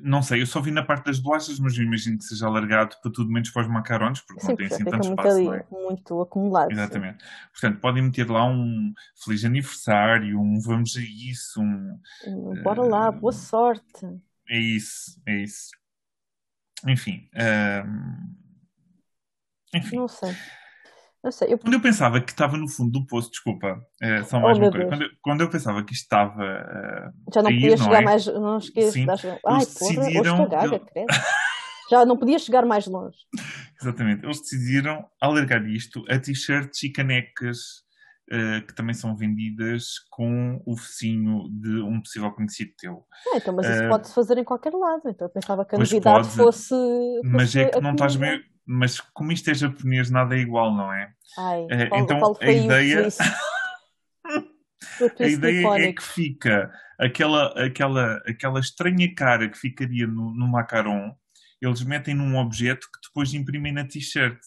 [0.00, 2.96] Não sei, eu só vi na parte das bolachas, mas eu imagino que seja alargado
[3.00, 5.28] para tudo menos para os macarões, porque Sim, não tem assim tanto espaço.
[5.28, 5.66] Ali, é?
[5.70, 6.72] Muito acumulado.
[6.72, 7.22] Exatamente.
[7.22, 7.30] Sim.
[7.52, 12.00] Portanto, podem meter lá um feliz aniversário, um vamos a isso, um.
[12.64, 14.06] Bora uh, lá, boa sorte.
[14.48, 15.70] É isso, é isso.
[16.86, 17.28] Enfim.
[17.34, 18.36] Uh,
[19.72, 19.96] enfim.
[19.96, 20.34] Não sei.
[21.26, 21.58] Não sei, eu...
[21.58, 24.70] Quando eu pensava que estava no fundo do poço, desculpa, é, só mais oh, uma
[24.70, 24.86] coisa.
[24.86, 26.40] Quando eu, quando eu, pensava que estava.
[26.40, 28.04] Uh, Já não podia chegar é?
[28.04, 28.26] mais.
[28.26, 28.92] Não esqueço.
[28.92, 29.06] Sim.
[29.44, 31.06] Ai, decidiram, porra, gaga, eu...
[31.90, 33.16] Já não podia chegar mais longe.
[33.82, 34.24] Exatamente.
[34.24, 37.58] Eles decidiram alargar isto a t-shirts e canecas
[38.32, 43.04] uh, que também são vendidas com o focinho de um possível conhecido teu.
[43.32, 45.02] Ah, então, mas isso uh, pode-se fazer em qualquer lado.
[45.06, 47.20] Então eu pensava que a novidade pode, fosse, fosse.
[47.24, 50.92] Mas é que não estás bem mas como isto é japonês, nada é igual, não
[50.92, 51.12] é?
[51.38, 53.08] Ai, qual, então a ideia.
[55.20, 61.14] a ideia é que fica aquela, aquela, aquela estranha cara que ficaria no, no macaron,
[61.62, 64.38] eles metem num objeto que depois imprimem na t-shirt.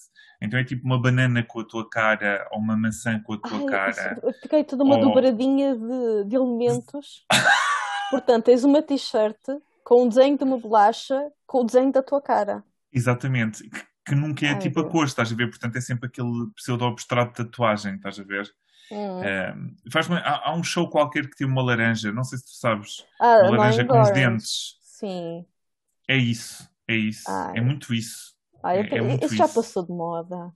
[0.42, 3.60] Então é tipo uma banana com a tua cara ou uma maçã com a tua
[3.60, 4.34] Ai, cara.
[4.42, 5.02] Fiquei toda uma ou...
[5.02, 7.26] dobradinha de, de elementos.
[8.12, 9.38] Portanto, tens uma t-shirt
[9.84, 12.64] com o desenho de uma bolacha com o desenho da tua cara.
[12.92, 13.70] Exatamente
[14.06, 15.50] que nunca é Ai, tipo a cor, estás a ver?
[15.50, 18.52] Portanto, é sempre aquele pseudo-abstrato de tatuagem, estás a ver?
[18.92, 19.24] Hum.
[19.24, 19.56] É,
[19.92, 23.06] faz há, há, um show qualquer que tem uma laranja, não sei se tu sabes,
[23.20, 24.78] ah, uma laranja com os dentes.
[24.82, 25.46] Sim.
[26.08, 27.58] É isso, é isso, Ai.
[27.58, 28.36] é muito isso.
[28.64, 30.52] Ai, é, é muito isso, já passou de moda.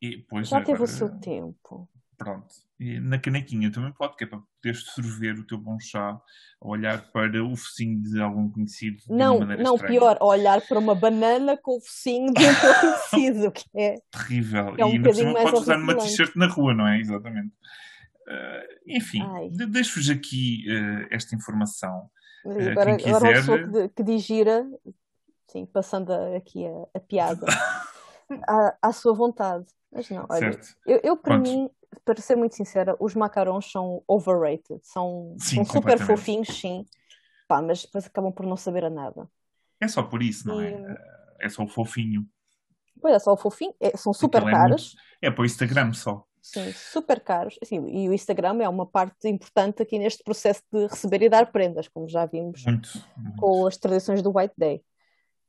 [0.00, 1.88] E, pois, já teve o seu tempo.
[2.16, 2.54] Pronto.
[2.78, 6.18] E na canequinha também pode, que é para poderes sorver o teu bom chá,
[6.60, 9.02] olhar para o focinho de algum conhecido.
[9.08, 10.00] Não, não, estranha.
[10.00, 13.96] pior, olhar para uma banana com o focinho de um teu conhecido, que é.
[14.10, 14.74] Terrível.
[14.76, 16.98] É um e ainda por podes usar numa t-shirt na rua, não é?
[16.98, 17.52] Exatamente.
[18.26, 19.22] Uh, enfim,
[19.70, 22.08] deixo-vos aqui uh, esta informação.
[22.44, 23.10] Uh, agora, quiser...
[23.10, 24.66] agora uma pessoa que, que digira,
[25.46, 27.46] sim, passando aqui a, a piada,
[28.48, 29.66] à, à, sua vontade.
[29.92, 31.50] Mas não, olha, eu, eu para Pronto.
[31.50, 31.70] mim
[32.04, 34.80] para ser muito sincera, os macarons são overrated.
[34.82, 36.84] São, sim, são super fofinhos, sim.
[37.46, 39.28] Pá, mas depois acabam por não saber a nada.
[39.80, 40.70] É só por isso, não é?
[40.70, 40.74] e...
[40.74, 41.14] é?
[41.40, 42.26] É só o fofinho.
[43.00, 43.74] Pois é, só o fofinho.
[43.80, 44.96] É, são super é caros.
[45.20, 46.24] É, para o Instagram só.
[46.40, 47.58] Sim, super caros.
[47.62, 51.50] Assim, e o Instagram é uma parte importante aqui neste processo de receber e dar
[51.50, 53.36] prendas, como já vimos muito, muito.
[53.36, 54.82] com as tradições do White Day.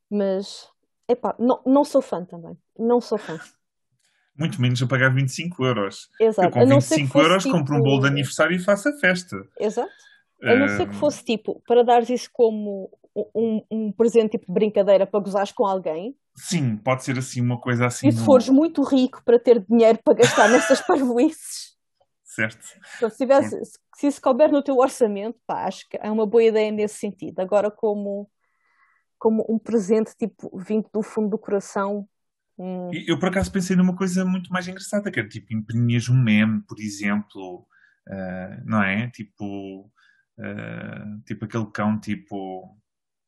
[0.10, 0.68] Mas,
[1.08, 2.58] epá, não, não sou fã também.
[2.78, 3.40] Não sou fã
[4.38, 6.10] muito menos a pagar 25 euros.
[6.20, 6.48] Exato.
[6.48, 7.58] Eu com 25 euros tipo...
[7.58, 9.38] compro um bolo de aniversário e faço a festa.
[9.60, 9.92] Exato.
[10.44, 12.90] A não ser que fosse tipo, para dares isso como
[13.34, 16.16] um, um presente tipo de brincadeira para gozares com alguém.
[16.36, 18.08] Sim, pode ser assim, uma coisa assim.
[18.08, 18.26] E se no...
[18.26, 21.76] fores muito rico para ter dinheiro para gastar nessas parvoices.
[22.24, 22.66] Certo.
[22.98, 23.58] Então, se, tivesse,
[23.96, 27.40] se isso couber no teu orçamento, pá, acho que é uma boa ideia nesse sentido.
[27.40, 28.30] Agora, como,
[29.18, 32.06] como um presente tipo vindo do fundo do coração,
[32.58, 32.90] Hum.
[33.06, 36.62] Eu, por acaso, pensei numa coisa muito mais engraçada, que era tipo, imprimias um meme,
[36.62, 37.68] por exemplo,
[38.08, 39.10] uh, não é?
[39.10, 39.92] Tipo,
[40.40, 42.78] uh, tipo aquele cão, tipo.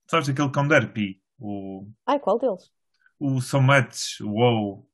[0.09, 1.21] Sabes aquele cão Derpy?
[1.39, 1.87] O...
[2.05, 2.71] Ai, qual deles?
[3.19, 4.89] O So Much, o WoW.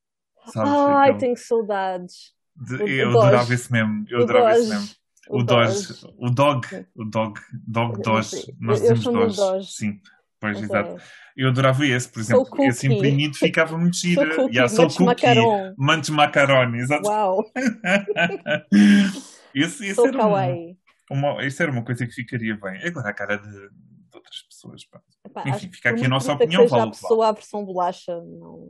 [0.47, 0.71] Sabes?
[0.71, 1.19] Ai, aquele...
[1.19, 2.33] tenho saudades.
[2.55, 4.05] De, o, eu o adorava esse meme.
[4.09, 4.61] Eu o adorava Doge.
[4.61, 4.89] esse meme.
[5.29, 6.05] O, o Doge.
[6.17, 6.87] O Dog.
[6.95, 7.39] O Dog.
[7.67, 8.55] Dog Doge.
[8.59, 9.37] Nós dizemos Doge.
[9.37, 9.71] Doge.
[9.71, 10.01] Sim.
[10.43, 10.65] Pois, okay.
[10.65, 11.01] exato.
[11.37, 12.63] Eu adorava esse, por exemplo.
[12.63, 14.25] Esse imprimido ficava muito gira.
[14.25, 15.73] Sou cookie, yeah, sou cookie, macaron.
[15.77, 17.07] mantes macaroni, exato.
[17.07, 17.45] Uau!
[19.55, 20.75] esse, esse, era um,
[21.09, 22.85] uma, isso era uma coisa que ficaria bem.
[22.85, 23.69] Agora a cara de, de
[24.13, 24.81] outras pessoas.
[25.25, 26.67] Epá, Enfim, fica aqui a nossa opinião.
[26.67, 28.69] Que a pessoa, a versão bolacha, não...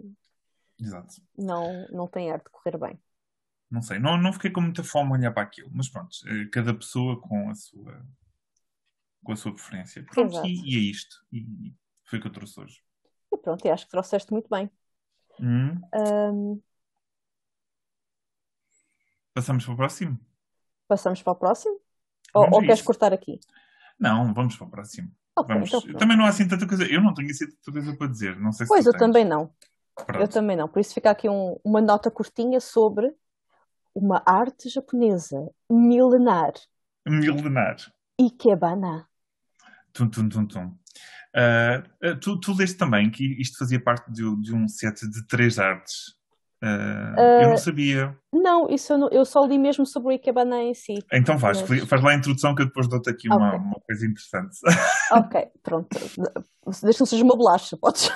[0.80, 1.16] Exato.
[1.36, 3.00] Não, não tem ar de correr bem.
[3.72, 6.48] não sei, não, não fiquei com muita fome a olhar para aquilo, mas pronto, eh,
[6.52, 8.06] cada pessoa com a sua,
[9.24, 10.04] com a sua preferência.
[10.04, 11.16] Pronto, e, e, é isto.
[11.32, 12.84] E foi o que eu trouxe hoje.
[13.32, 14.70] E pronto, acho que trouxeste muito bem.
[15.40, 15.82] Hum.
[15.96, 16.62] Um...
[19.34, 20.20] Passamos para o próximo?
[20.88, 21.80] Passamos para o próximo?
[22.34, 23.40] ou, ou queres cortar aqui?
[24.00, 25.12] Não, vamos para o próximo.
[25.36, 25.74] Okay, vamos...
[25.74, 26.86] então também não há assim tanta coisa.
[26.86, 28.40] Eu não tenho assim tanta coisa para dizer.
[28.40, 29.00] Não sei se pois, eu tens.
[29.00, 29.52] também não.
[29.96, 30.22] Pronto.
[30.22, 30.68] Eu também não.
[30.68, 33.14] Por isso fica aqui um, uma nota curtinha sobre
[33.94, 36.54] uma arte japonesa milenar.
[37.06, 37.78] Milenar.
[38.20, 39.08] Ikebana.
[39.94, 40.66] Tum, tum, tum, tum.
[41.36, 45.58] Uh, tu, tu leste também que isto fazia parte de, de um set de três
[45.58, 46.16] artes.
[46.64, 48.18] Uh, eu não sabia.
[48.32, 50.96] Não, isso eu, não, eu, só li mesmo sobre o Ikebana em si.
[51.12, 51.84] Então faz, mas...
[51.84, 53.60] faz lá a introdução que eu depois dou-te aqui uma, okay.
[53.60, 54.58] uma, coisa interessante.
[55.12, 55.98] Ok, pronto.
[56.82, 58.10] Deixa que seja uma bolacha, podes.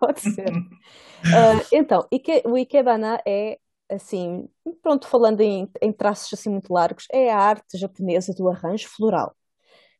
[0.00, 0.50] Pode ser.
[0.50, 3.58] Uh, então, Ike, o Ikebana é,
[3.90, 4.48] assim,
[4.82, 9.34] pronto, falando em, em traços assim muito largos, é a arte japonesa do arranjo floral,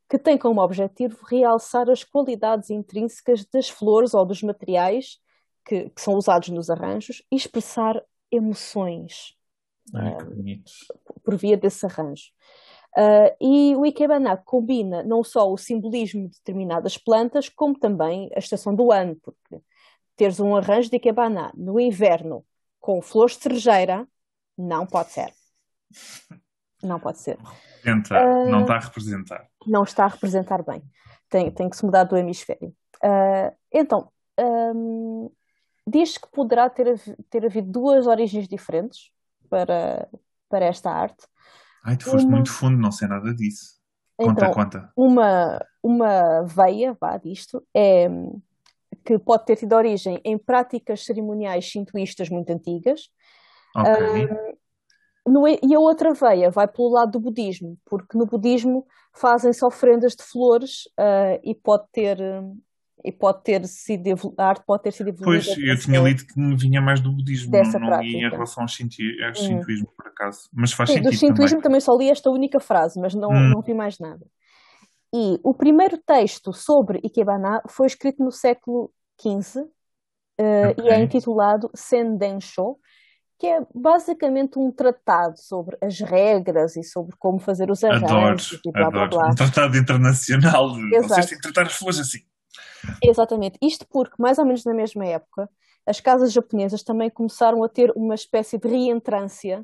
[0.09, 5.19] que tem como objetivo realçar as qualidades intrínsecas das flores ou dos materiais
[5.65, 9.35] que, que são usados nos arranjos e expressar emoções
[9.95, 12.31] Ai, uh, por via desse arranjo.
[12.97, 18.39] Uh, e o Ikebana combina não só o simbolismo de determinadas plantas, como também a
[18.39, 19.61] estação do ano, porque
[20.17, 22.45] teres um arranjo de Ikebana no inverno
[22.79, 24.07] com flores de cerejeira
[24.57, 25.33] não pode ser.
[26.83, 27.39] Não pode ser.
[28.15, 29.49] uh, não está a representar.
[29.67, 30.83] Não está a representar bem.
[31.29, 32.75] Tem, tem que se mudar do hemisfério.
[33.03, 35.31] Uh, então, um,
[35.87, 36.99] diz que poderá ter,
[37.31, 39.11] ter havido duas origens diferentes
[39.49, 40.09] para,
[40.49, 41.27] para esta arte.
[41.85, 42.37] Ai, tu foste uma...
[42.37, 43.75] muito fundo, não sei nada disso.
[44.17, 44.93] Conta, então, conta.
[44.97, 48.09] Uma, uma veia, vá, disto, é
[49.05, 53.11] que pode ter tido origem em práticas cerimoniais shintoístas muito antigas.
[53.77, 54.25] Okay.
[54.25, 54.57] Um,
[55.27, 60.15] no, e a outra veia vai pelo lado do budismo, porque no budismo fazem-se ofrendas
[60.15, 62.19] de flores uh, e pode ter
[63.05, 65.45] e pode ter sido a arte pode ter sido evoluída.
[65.45, 68.69] Pois, eu tinha lido que vinha mais do budismo, dessa não, não em relação ao,
[68.69, 69.93] shintoísmo, hum.
[69.95, 70.49] por acaso.
[70.53, 71.11] Mas faz Sim, sentido.
[71.11, 71.63] Do shintoísmo também.
[71.63, 73.51] também só li esta única frase, mas não, hum.
[73.51, 74.25] não vi mais nada.
[75.15, 80.85] E o primeiro texto sobre Ikebana foi escrito no século XV uh, okay.
[80.85, 82.77] e é intitulado Sendensho,
[83.45, 88.61] que é basicamente um tratado sobre as regras e sobre como fazer os arranjos adoro,
[88.65, 89.11] e blá, adoro.
[89.11, 89.31] blá, blá.
[89.33, 91.09] Um tratado internacional Exato.
[91.09, 92.21] vocês têm que tratar as flores assim.
[93.03, 93.59] Exatamente.
[93.61, 95.51] Isto porque, mais ou menos na mesma época,
[95.87, 99.61] as casas japonesas também começaram a ter uma espécie de reentrância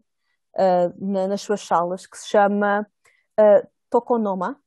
[0.57, 2.87] uh, na, nas suas salas que se chama
[3.41, 4.59] uh, Tokonoma,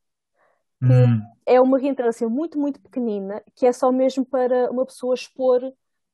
[0.80, 1.22] que hum.
[1.46, 5.62] é uma reentrância muito, muito pequenina, que é só mesmo para uma pessoa expor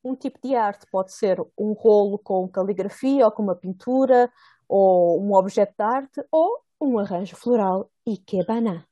[0.03, 0.85] um tipo de arte.
[0.91, 4.29] Pode ser um rolo com caligrafia ou com uma pintura,
[4.67, 8.85] ou um objeto de arte, ou um arranjo floral ikebana.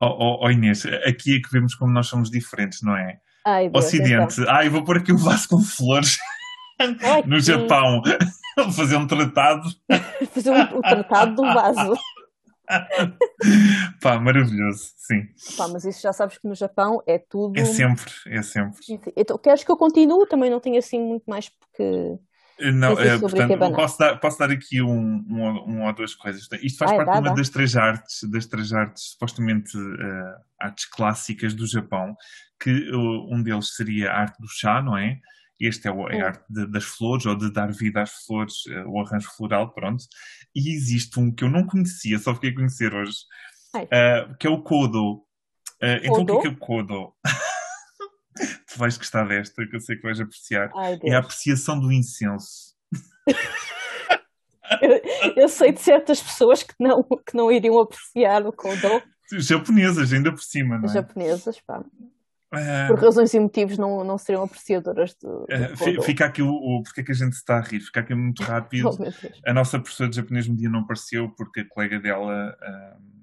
[0.00, 3.18] Oh, oh, oh, Inês, aqui é que vemos como nós somos diferentes, não é?
[3.44, 4.54] Ai, Deus, Ocidente, então.
[4.54, 6.18] ai, vou pôr aqui um vaso com flores.
[6.78, 8.02] Ai, no Japão,
[8.76, 9.68] fazer um tratado.
[10.32, 11.94] fazer um, um tratado do vaso.
[14.02, 15.26] Pá, maravilhoso, sim.
[15.56, 17.58] Pá, mas isso já sabes que no Japão é tudo.
[17.58, 18.80] É sempre, é sempre.
[19.16, 20.26] Então, queres que eu continue?
[20.26, 22.18] Também não tenho assim muito mais porque
[22.60, 26.48] não, é, portanto, posso dar, posso dar aqui um, um, um ou duas coisas.
[26.60, 30.84] Isto faz Ai, parte de uma das três artes, das três artes, supostamente uh, artes
[30.86, 32.16] clássicas do Japão,
[32.58, 35.20] que uh, um deles seria a arte do chá, não é?
[35.60, 38.66] Este é, o, é a arte de, das flores, ou de dar vida às flores,
[38.66, 40.04] uh, o arranjo floral, pronto.
[40.54, 43.18] E existe um que eu não conhecia, só fiquei a conhecer hoje,
[44.38, 45.24] que é o Kodo.
[46.02, 47.12] então o que é, que é o Kodo?
[48.66, 50.70] tu vais gostar desta, que eu sei que vais apreciar.
[50.76, 52.74] Ai, é a apreciação do incenso.
[54.80, 55.00] eu,
[55.36, 59.02] eu, sei de certas pessoas que não, que não iriam apreciar o Kodo.
[59.32, 60.92] Japonesas, ainda por cima, não é?
[60.92, 61.84] Japonesas, pá.
[62.52, 66.48] Uh, Por razões e motivos não, não seriam apreciadoras do, do uh, Fica aqui o,
[66.48, 68.88] o porque é que a gente está a rir, fica aqui muito rápido.
[68.98, 73.18] oh, a nossa professora de japonês um dia não apareceu porque a colega dela uh,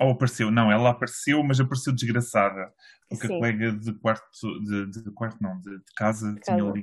[0.00, 2.72] ou apareceu, não, ela apareceu, mas apareceu desgraçada.
[3.08, 3.34] Porque Sim.
[3.34, 4.24] a colega de quarto,
[4.64, 6.78] de, de quarto não, de, de casa, casa, tinha uh,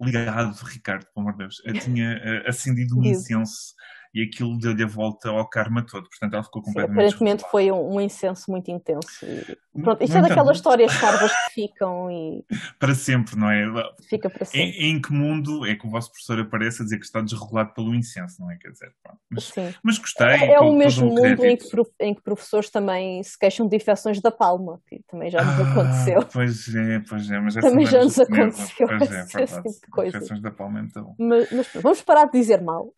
[0.00, 3.74] ligado, Ricardo, pelo amor de Deus, tinha uh, acendido um incenso
[4.16, 6.08] e aquilo deu-lhe a volta ao karma todo.
[6.08, 6.88] Portanto, ela ficou completamente.
[6.88, 9.06] Sim, aparentemente foi um, um, incenso muito intenso.
[9.22, 12.42] E, pronto, isto é daquelas histórias parvas que ficam e.
[12.80, 13.66] Para sempre, não é?
[14.08, 14.70] Fica para sempre.
[14.70, 17.74] Em, em, que mundo é que o vosso professor aparece a dizer que está desregulado
[17.74, 18.56] pelo incenso, não é?
[18.56, 19.18] Quer dizer, pronto.
[19.30, 19.74] Mas, Sim.
[19.82, 20.26] mas gostei.
[20.28, 21.66] É, é o mesmo mundo em que,
[22.00, 25.72] em que professores também se queixam de infecções da palma, que também já nos ah,
[25.72, 26.22] aconteceu.
[26.32, 27.38] Pois é, pois é.
[27.38, 28.88] Mas também já nos aconteceu.
[28.88, 30.08] Pois é, verdade.
[30.08, 31.14] Infecções da palma, então.
[31.18, 32.94] Mas, mas vamos parar de dizer mal.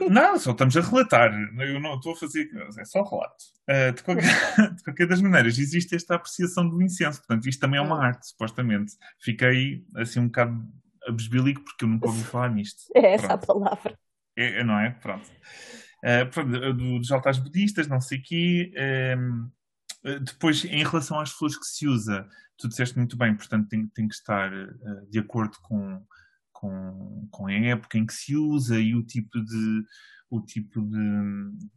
[0.00, 1.32] Não, só estamos a relatar.
[1.58, 2.48] Eu não estou a fazer.
[2.78, 3.44] É só relato.
[3.68, 4.24] Uh, de, qualquer,
[4.74, 7.18] de qualquer das maneiras, existe esta apreciação do incenso.
[7.18, 8.94] Portanto, isto também é uma arte, supostamente.
[9.20, 10.62] Fiquei assim um bocado
[11.06, 12.82] abesbilico porque eu nunca ouvi falar nisto.
[12.94, 13.42] É essa Pronto.
[13.42, 13.98] a palavra.
[14.36, 14.90] É, é, não é?
[14.90, 15.30] Pronto.
[16.04, 18.72] Uh, pronto dos altares budistas, não sei o quê.
[18.74, 22.26] Uh, depois, em relação às flores que se usa,
[22.56, 24.50] tu disseste muito bem, portanto, tem, tem que estar
[25.08, 26.02] de acordo com
[26.62, 29.84] com, com a época em que se usa e o tipo de.
[30.30, 30.96] O tipo de,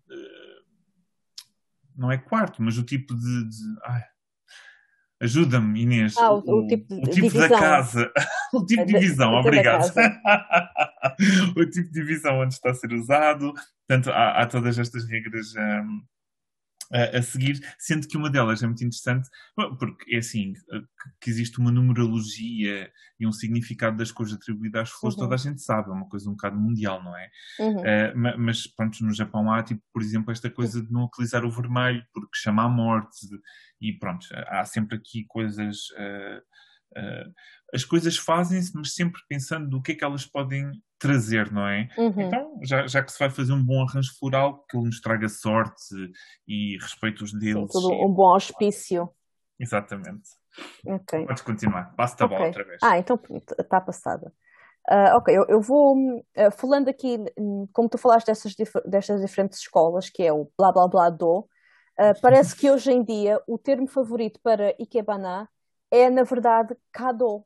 [0.07, 0.55] de
[1.97, 3.49] não é quarto, mas o tipo de.
[3.49, 3.57] de
[5.19, 6.15] Ajuda-me, Inês.
[6.17, 8.11] Ah, o, o, tipo, de, o tipo da casa.
[8.53, 9.91] o tipo de divisão, obrigado.
[11.57, 13.53] o tipo de divisão onde está a ser usado.
[13.87, 16.01] Portanto, há, há todas estas regras um,
[16.91, 19.29] a, a, seguir, sendo que uma delas é muito interessante,
[19.79, 20.81] porque é assim, eh,
[21.19, 25.23] que existe uma numerologia e um significado das cores atribuídas às flores, uhum.
[25.23, 27.29] toda a gente sabe, é uma coisa um bocado mundial, não é?
[27.59, 27.79] Uhum.
[27.79, 31.51] Uh, mas, pronto, no Japão há, tipo, por exemplo, esta coisa de não utilizar o
[31.51, 33.27] vermelho, porque chama a morte,
[33.81, 35.89] e pronto, há sempre aqui coisas...
[35.91, 37.33] Uh, uh,
[37.73, 41.89] as coisas fazem-se, mas sempre pensando do que é que elas podem trazer, não é?
[41.97, 42.21] Uhum.
[42.21, 45.27] Então, já, já que se vai fazer um bom arranjo floral, que ele nos traga
[45.27, 45.95] sorte
[46.47, 47.71] e respeito os deles.
[47.71, 49.09] Sim, um bom auspício.
[49.59, 50.29] Exatamente.
[50.85, 51.25] Okay.
[51.25, 51.93] Podes continuar.
[51.95, 52.37] Passa-te a okay.
[52.37, 52.79] bola outra vez.
[52.81, 53.19] Ah, então
[53.59, 54.31] está passada.
[54.89, 57.17] Uh, ok, eu, eu vou uh, falando aqui,
[57.73, 58.53] como tu falaste dessas,
[58.85, 63.03] destas diferentes escolas, que é o blá blá blá do, uh, parece que hoje em
[63.03, 65.49] dia o termo favorito para Ikebana
[65.91, 67.43] é, na verdade, Kado.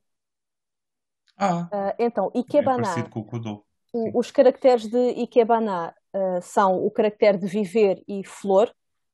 [1.39, 2.99] Ah, uh, então, Ikebana.
[2.99, 3.63] É com o Kudo.
[3.93, 8.69] O, os caracteres de Ikebana uh, são o caractere de viver e flor,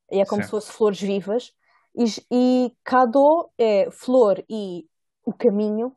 [0.10, 0.46] é como certo.
[0.46, 1.54] se fossem flores vivas,
[1.96, 4.86] e, e Kado é flor e
[5.24, 5.96] o caminho,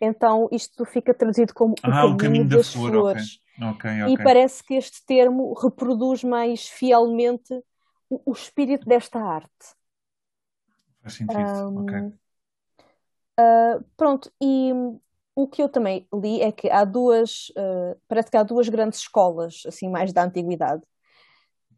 [0.00, 3.24] então isto fica traduzido como ah, o, caminho o caminho das flor, flores.
[3.24, 3.46] Okay.
[3.58, 4.14] Okay, okay.
[4.14, 7.54] E parece que este termo reproduz mais fielmente
[8.08, 9.74] o, o espírito desta arte.
[11.02, 11.98] Faz sentido, um, ok.
[13.38, 14.72] Uh, pronto, e
[15.36, 19.00] o que eu também li é que há duas, uh, parece que há duas grandes
[19.00, 20.82] escolas, assim, mais da antiguidade.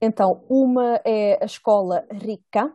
[0.00, 2.72] Então, uma é a escola rica.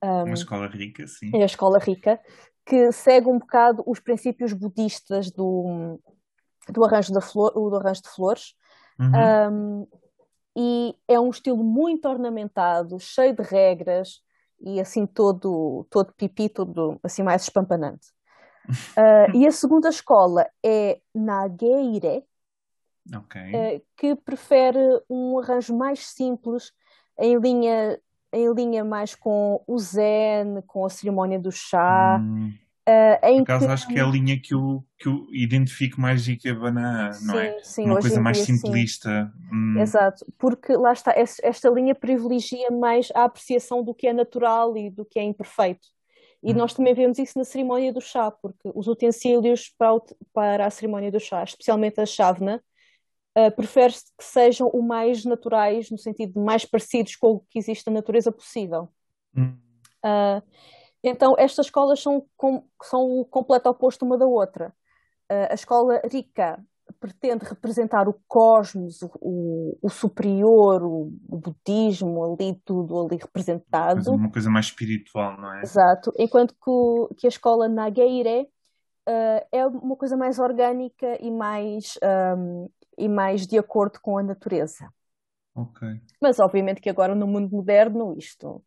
[0.00, 1.32] Um, uma escola rica, sim.
[1.34, 2.20] É a escola rica,
[2.64, 6.00] que segue um bocado os princípios budistas do,
[6.68, 8.54] do, arranjo, da flor, do arranjo de flores.
[9.00, 9.82] Uhum.
[9.82, 9.88] Um,
[10.56, 14.22] e é um estilo muito ornamentado, cheio de regras
[14.60, 18.14] e assim todo, todo pipi, todo assim mais espampanante.
[18.68, 22.24] Uh, e a segunda escola é Nageire,
[23.14, 23.52] okay.
[23.52, 26.72] uh, que prefere um arranjo mais simples,
[27.18, 27.98] em linha,
[28.32, 32.18] em linha mais com o zen, com a cerimónia do chá.
[32.20, 32.52] Hum.
[32.86, 33.72] Uh, Por acaso que...
[33.72, 37.58] acho que é a linha que eu, que eu identifico mais Ikebana, não é?
[37.62, 39.32] Sim, Uma coisa mais simplista.
[39.50, 39.78] Hum.
[39.78, 44.90] Exato, porque lá está, esta linha privilegia mais a apreciação do que é natural e
[44.90, 45.93] do que é imperfeito.
[46.44, 46.56] E hum.
[46.56, 50.00] nós também vemos isso na cerimónia do chá, porque os utensílios para,
[50.32, 52.62] para a cerimónia do chá, especialmente a chávena,
[53.38, 57.58] uh, prefere-se que sejam o mais naturais, no sentido de mais parecidos com o que
[57.58, 58.88] existe na natureza possível.
[59.34, 59.56] Hum.
[60.04, 60.42] Uh,
[61.02, 64.74] então, estas escolas são, com, são o completo oposto uma da outra.
[65.30, 66.62] Uh, a escola rica
[67.04, 73.96] pretende representar o cosmos, o, o superior, o, o, budismo, ali tudo ali representado.
[73.96, 75.60] Mas uma coisa mais espiritual, não é?
[75.60, 76.10] Exato.
[76.18, 78.48] Enquanto que, que a escola Nageire
[79.06, 81.98] uh, é uma coisa mais orgânica e mais,
[82.38, 84.88] um, e mais de acordo com a natureza.
[85.54, 85.86] Ok.
[86.22, 88.64] Mas obviamente que agora no mundo moderno isto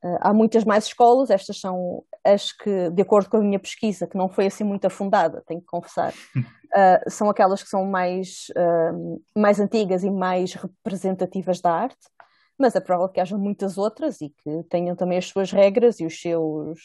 [0.00, 4.06] Uh, há muitas mais escolas, estas são as que, de acordo com a minha pesquisa,
[4.06, 6.14] que não foi assim muito afundada, tenho que confessar,
[6.74, 12.08] uh, são aquelas que são mais, uh, mais antigas e mais representativas da arte,
[12.58, 16.06] mas é provável que haja muitas outras e que tenham também as suas regras e
[16.06, 16.78] os seus,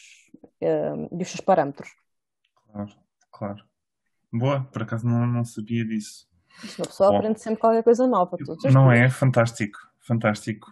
[0.60, 1.90] e os seus parâmetros.
[2.70, 2.92] Claro,
[3.32, 3.64] claro.
[4.32, 6.28] Boa, por acaso não, não sabia disso.
[6.78, 8.36] Uma pessoa Bom, aprende sempre qualquer coisa nova.
[8.72, 9.08] Não é?
[9.08, 10.68] Fantástico, fantástico.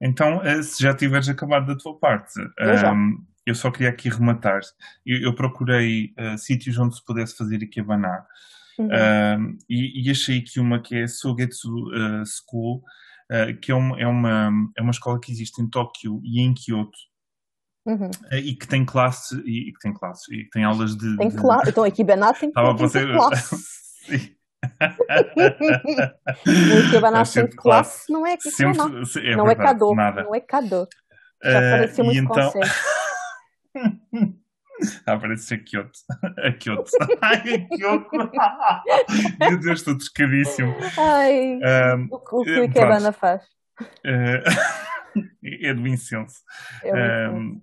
[0.00, 4.60] Então, eh, se já tiveres acabado da tua parte, um, eu só queria aqui rematar.
[5.04, 8.24] Eu, eu procurei uh, sítios onde se pudesse fazer Ikebana
[8.78, 8.86] Uhum.
[8.86, 12.82] Uh, e, e, achei aqui uma que é Sogetsu uh, School,
[13.30, 16.52] uh, que é uma, é, uma, é uma escola que existe em Tóquio e em
[16.54, 16.98] Kyoto.
[17.86, 18.10] Uhum.
[18.32, 21.18] e que tem classe e, que tem classes e que tem aulas de.
[21.18, 21.68] Tem classe.
[21.68, 23.12] Então aqui tem, Estava tem ser...
[23.12, 23.56] classe.
[24.06, 24.34] Sim.
[26.46, 28.86] o Ikebana tem classe, classe não é sempre, não.
[28.86, 29.54] É não é
[30.22, 30.88] não é cado.
[31.44, 32.52] Já parecia muito então...
[35.06, 35.98] Ah, parece ser Kyoto.
[36.38, 36.90] A Kyoto.
[37.22, 38.30] Ai, a Kyoto.
[39.38, 40.74] Meu Deus, estou descadíssimo.
[40.98, 41.56] Ai,
[41.96, 43.44] um, o, o que o Ikebana faz?
[44.04, 44.42] Uh,
[45.62, 46.40] é do incenso.
[46.82, 47.62] É um,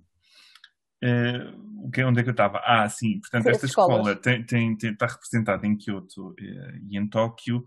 [1.04, 2.62] uh, onde é que eu estava?
[2.64, 3.20] Ah, sim.
[3.20, 6.36] Portanto, esta escola tem, tem, tem, está representada em Kyoto uh,
[6.90, 7.64] e em Tóquio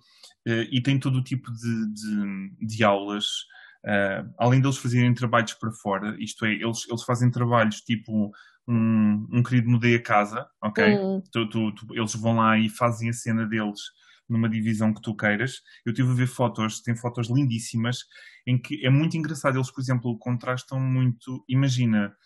[0.46, 3.26] e tem todo o tipo de, de, de aulas.
[3.84, 8.32] Uh, além deles fazerem trabalhos para fora, isto é, eles, eles fazem trabalhos tipo
[8.66, 10.96] um, um querido mudei a casa, ok?
[10.96, 11.22] Hum.
[11.30, 13.80] Tu, tu, tu, eles vão lá e fazem a cena deles
[14.26, 15.60] numa divisão que tu queiras.
[15.84, 18.06] Eu tive a ver fotos, tem fotos lindíssimas,
[18.46, 19.58] em que é muito engraçado.
[19.58, 21.44] Eles, por exemplo, contrastam muito.
[21.46, 22.16] Imagina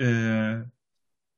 [0.00, 0.68] uh,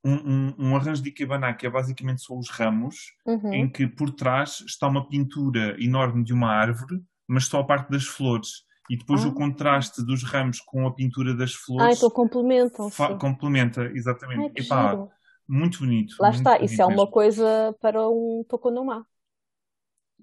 [0.03, 3.53] um, um, um, arranjo de Ikebana que é basicamente só os ramos, uhum.
[3.53, 7.91] em que por trás está uma pintura enorme de uma árvore, mas só a parte
[7.91, 9.29] das flores e depois ah.
[9.29, 11.87] o contraste dos ramos com a pintura das flores.
[11.87, 12.91] Ah, então complementam.
[13.19, 14.53] Complementa, exatamente.
[14.59, 15.09] Ai, Epá,
[15.49, 16.17] muito bonito.
[16.21, 19.07] Lá muito está, isso é uma coisa para um tokonoma.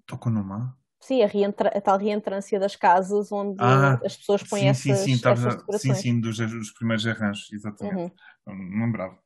[0.05, 0.78] Tokonoma?
[0.99, 4.99] Sim, a, reentra a tal reentrância das casas onde ah, as pessoas põem sim, essas,
[4.99, 5.97] sim, sim, essas decorações.
[5.97, 8.14] Sim, sim, dos, dos primeiros arranjos, exatamente.
[8.45, 8.55] Uhum.
[8.55, 9.18] Não lembrava.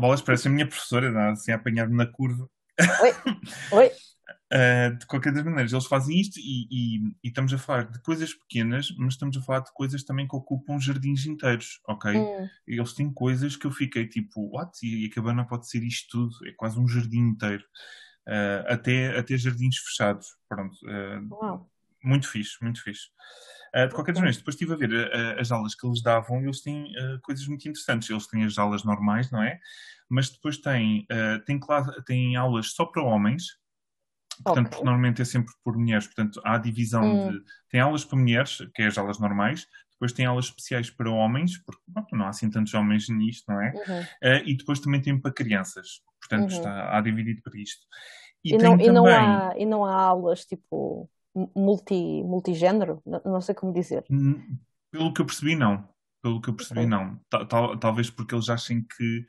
[0.00, 2.48] Bolas, parece a minha professora, assim, a apanhar-me na curva.
[3.02, 3.12] Oi,
[3.72, 3.90] oi.
[4.52, 8.00] Uh, de qualquer das maneiras, eles fazem isto e, e, e, estamos a falar de
[8.00, 12.14] coisas pequenas, mas estamos a falar de coisas também que ocupam jardins inteiros, ok?
[12.14, 12.48] Hum.
[12.66, 14.70] Eles têm coisas que eu fiquei tipo, what?
[14.82, 17.64] E a cabana pode ser isto tudo, é quase um jardim inteiro.
[18.26, 20.76] Uh, até, até jardins fechados, pronto.
[20.84, 21.66] Uh,
[22.02, 23.08] muito fixe, muito fixe.
[23.74, 26.62] de qualquer das maneiras, depois estive a ver as aulas que eles davam e eles
[26.62, 28.08] têm coisas muito interessantes.
[28.08, 29.58] Eles têm as aulas normais, não é?
[30.08, 31.06] Mas depois têm,
[31.44, 31.60] têm,
[32.06, 33.58] têm aulas só para homens,
[34.42, 34.84] Portanto, okay.
[34.84, 36.06] normalmente é sempre por mulheres.
[36.06, 37.30] Portanto, há a divisão hum.
[37.32, 37.42] de.
[37.70, 39.66] Tem aulas para mulheres, que é as aulas normais,
[39.98, 43.60] depois tem aulas especiais para homens, porque pronto, não há assim tantos homens nisto, não
[43.60, 43.72] é?
[43.72, 44.00] Uhum.
[44.00, 46.00] Uh, e depois também tem para crianças.
[46.20, 46.56] Portanto, uhum.
[46.56, 47.84] está, há dividido para isto.
[48.44, 48.86] E, e, não, também...
[48.86, 53.02] e, não há, e não há aulas tipo multi, multigênero?
[53.04, 54.04] Não, não sei como dizer.
[54.92, 55.88] Pelo que eu percebi, não.
[56.22, 56.90] Pelo que eu percebi, okay.
[56.90, 57.20] não.
[57.48, 59.26] Tal, talvez porque eles achem que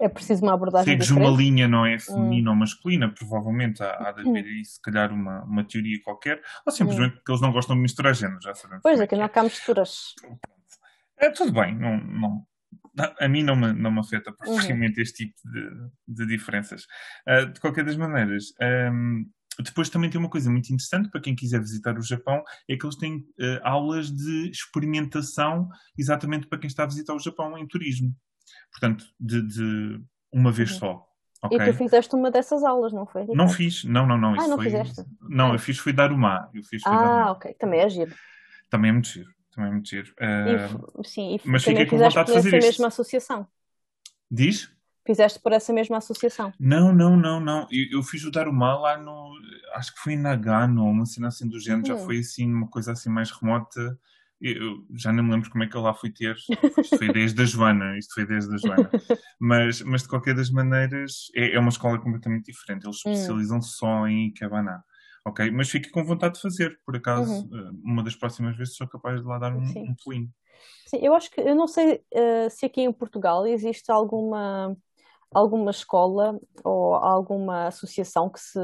[0.00, 1.28] é preciso uma abordagem segues diferente.
[1.28, 2.54] uma linha, não é feminina hum.
[2.54, 6.72] ou masculina, provavelmente há, há de haver aí se calhar uma, uma teoria qualquer, ou
[6.72, 7.16] simplesmente hum.
[7.16, 8.82] porque eles não gostam de misturar géneros, já sabemos.
[8.82, 10.14] Pois, é que não há cá misturas.
[11.18, 12.46] É, tudo bem, não, não,
[13.18, 15.02] a mim não me, não me afeta praticamente uhum.
[15.02, 15.70] este tipo de,
[16.08, 16.82] de diferenças.
[17.26, 19.24] Uh, de qualquer das maneiras, um, ehm,
[19.64, 22.84] depois também tem uma coisa muito interessante para quem quiser visitar o Japão, é que
[22.84, 27.66] eles têm uh, aulas de experimentação exatamente para quem está a visitar o Japão em
[27.66, 28.14] turismo
[28.70, 30.00] portanto, de, de
[30.32, 30.78] uma vez uhum.
[30.78, 31.06] só.
[31.42, 31.58] Okay?
[31.58, 33.26] E tu fizeste uma dessas aulas, não foi?
[33.26, 34.34] Não fiz, não, não, não.
[34.34, 34.64] Ah, não foi...
[34.64, 35.04] fizeste?
[35.20, 35.54] Não, ah.
[35.54, 36.50] eu fiz foi dar uma.
[36.54, 38.14] Eu fiz, ah, ok, também é giro.
[38.70, 40.12] Também é muito giro, também é muito giro.
[40.20, 41.00] Uh...
[41.00, 43.46] E, sim, e mas também com vontade de fazer essa mesma associação.
[44.30, 44.70] Diz?
[45.06, 46.52] Fizeste por essa mesma associação?
[46.58, 47.68] Não, não, não, não.
[47.70, 49.30] Eu, eu fiz o Daruma lá no.
[49.74, 52.04] Acho que foi em Nagano, uma cena assim do género, já hum.
[52.04, 53.96] foi assim, uma coisa assim mais remota.
[54.40, 56.36] Eu já não me lembro como é que eu lá fui ter.
[56.78, 58.90] Isto foi desde a Joana, isto foi desde a Joana.
[59.40, 62.84] Mas, mas de qualquer das maneiras, é, é uma escola completamente diferente.
[62.84, 63.12] Eles hum.
[63.12, 64.84] especializam só em Ikebana.
[65.26, 65.50] Ok?
[65.50, 66.78] Mas fico com vontade de fazer.
[66.84, 67.58] Por acaso, uhum.
[67.58, 70.30] Eh, uma das próximas vezes sou capaz de lá dar um, um pulinho.
[70.86, 74.76] Sim, eu acho que, eu não sei uh, se aqui em Portugal existe alguma,
[75.34, 78.58] alguma escola ou alguma associação que se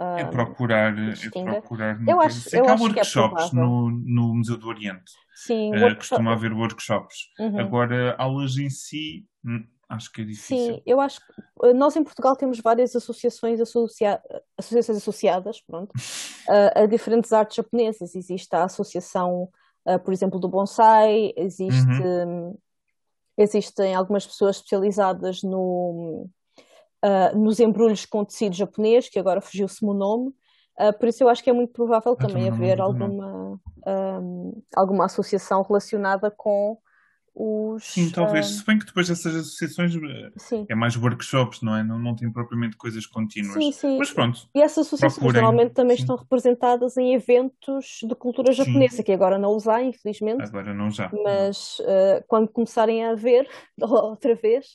[0.00, 4.68] é procurar, é procurar eu acho, eu há acho workshops é no, no Museu do
[4.68, 5.12] Oriente.
[5.34, 7.30] Sim, uh, costuma haver workshops.
[7.38, 7.58] Uhum.
[7.58, 10.74] Agora, aulas em si, hum, acho que é difícil.
[10.74, 14.20] Sim, eu acho que eh, nós em Portugal temos várias associações, associa...
[14.56, 15.92] associações associadas pronto,
[16.48, 18.14] a, a, diferentes artes japonesas.
[18.14, 19.48] Existe a associação,
[19.86, 22.56] uh, por exemplo, do bonsai, existe, uhum.
[23.36, 26.28] existem algumas pessoas especializadas no
[27.04, 30.28] uh, nos embrulhos com tecido japonês, que agora fugiu-se-me o nome,
[30.80, 35.62] uh, por isso eu acho que é muito provável também haver alguma, um, alguma associação
[35.62, 36.78] relacionada com
[37.38, 37.84] os.
[37.84, 38.54] Sim, talvez, uh...
[38.54, 39.92] se bem que depois dessas associações
[40.36, 40.66] sim.
[40.68, 41.84] é mais workshops, não é?
[41.84, 43.54] Não, não tem propriamente coisas contínuas.
[43.54, 43.96] Sim, sim.
[43.96, 44.48] Mas pronto.
[44.54, 45.42] E essas associações procurem.
[45.42, 46.02] normalmente também sim.
[46.02, 49.02] estão representadas em eventos de cultura japonesa, sim.
[49.04, 50.42] que agora não os há, infelizmente.
[50.42, 51.10] Agora não já.
[51.22, 53.48] Mas uh, quando começarem a ver
[53.80, 54.66] outra vez,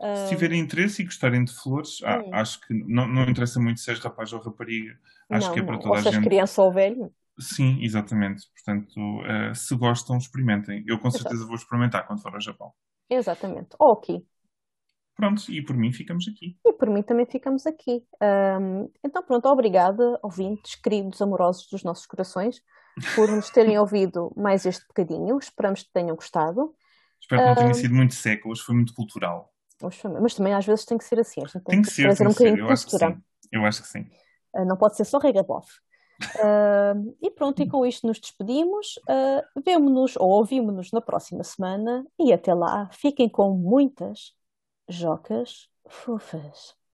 [0.00, 3.90] Se tiverem interesse e gostarem de flores, ah, acho que não, não interessa muito se
[3.90, 4.96] és rapaz ou rapariga.
[5.28, 5.80] Acho Não, que é para não.
[5.80, 6.24] toda Ou a se és gente.
[6.24, 7.12] criança ou velho.
[7.40, 8.44] Sim, exatamente.
[8.54, 10.84] Portanto, eh, se gostam, experimentem.
[10.86, 11.22] Eu com Exato.
[11.24, 12.72] certeza vou experimentar quando for ao Japão.
[13.10, 13.68] Exatamente.
[13.78, 14.24] Ok.
[15.16, 16.56] Pronto, e por mim ficamos aqui.
[16.64, 18.04] E por mim também ficamos aqui.
[18.20, 22.60] Ahm, então, pronto, obrigada, ouvintes, queridos amorosos dos nossos corações,
[23.16, 25.38] por nos terem ouvido mais este bocadinho.
[25.38, 26.72] Esperamos que tenham gostado.
[27.20, 27.74] Espero que não tenha Ah.
[27.74, 29.52] sido muito seco, hoje foi muito cultural.
[30.20, 31.40] Mas também às vezes tem que ser assim.
[31.42, 33.22] A gente Tem que ser, trazer tem um bocadinho de sim.
[33.52, 34.06] Eu acho que sim.
[34.54, 35.66] Ah, não pode ser só regabof.
[36.36, 38.96] Uh, e pronto, e com isto nos despedimos.
[39.08, 42.06] Uh, Vemo-nos ou ouvimos-nos na próxima semana.
[42.18, 44.32] E até lá, fiquem com muitas
[44.88, 46.77] jocas fofas.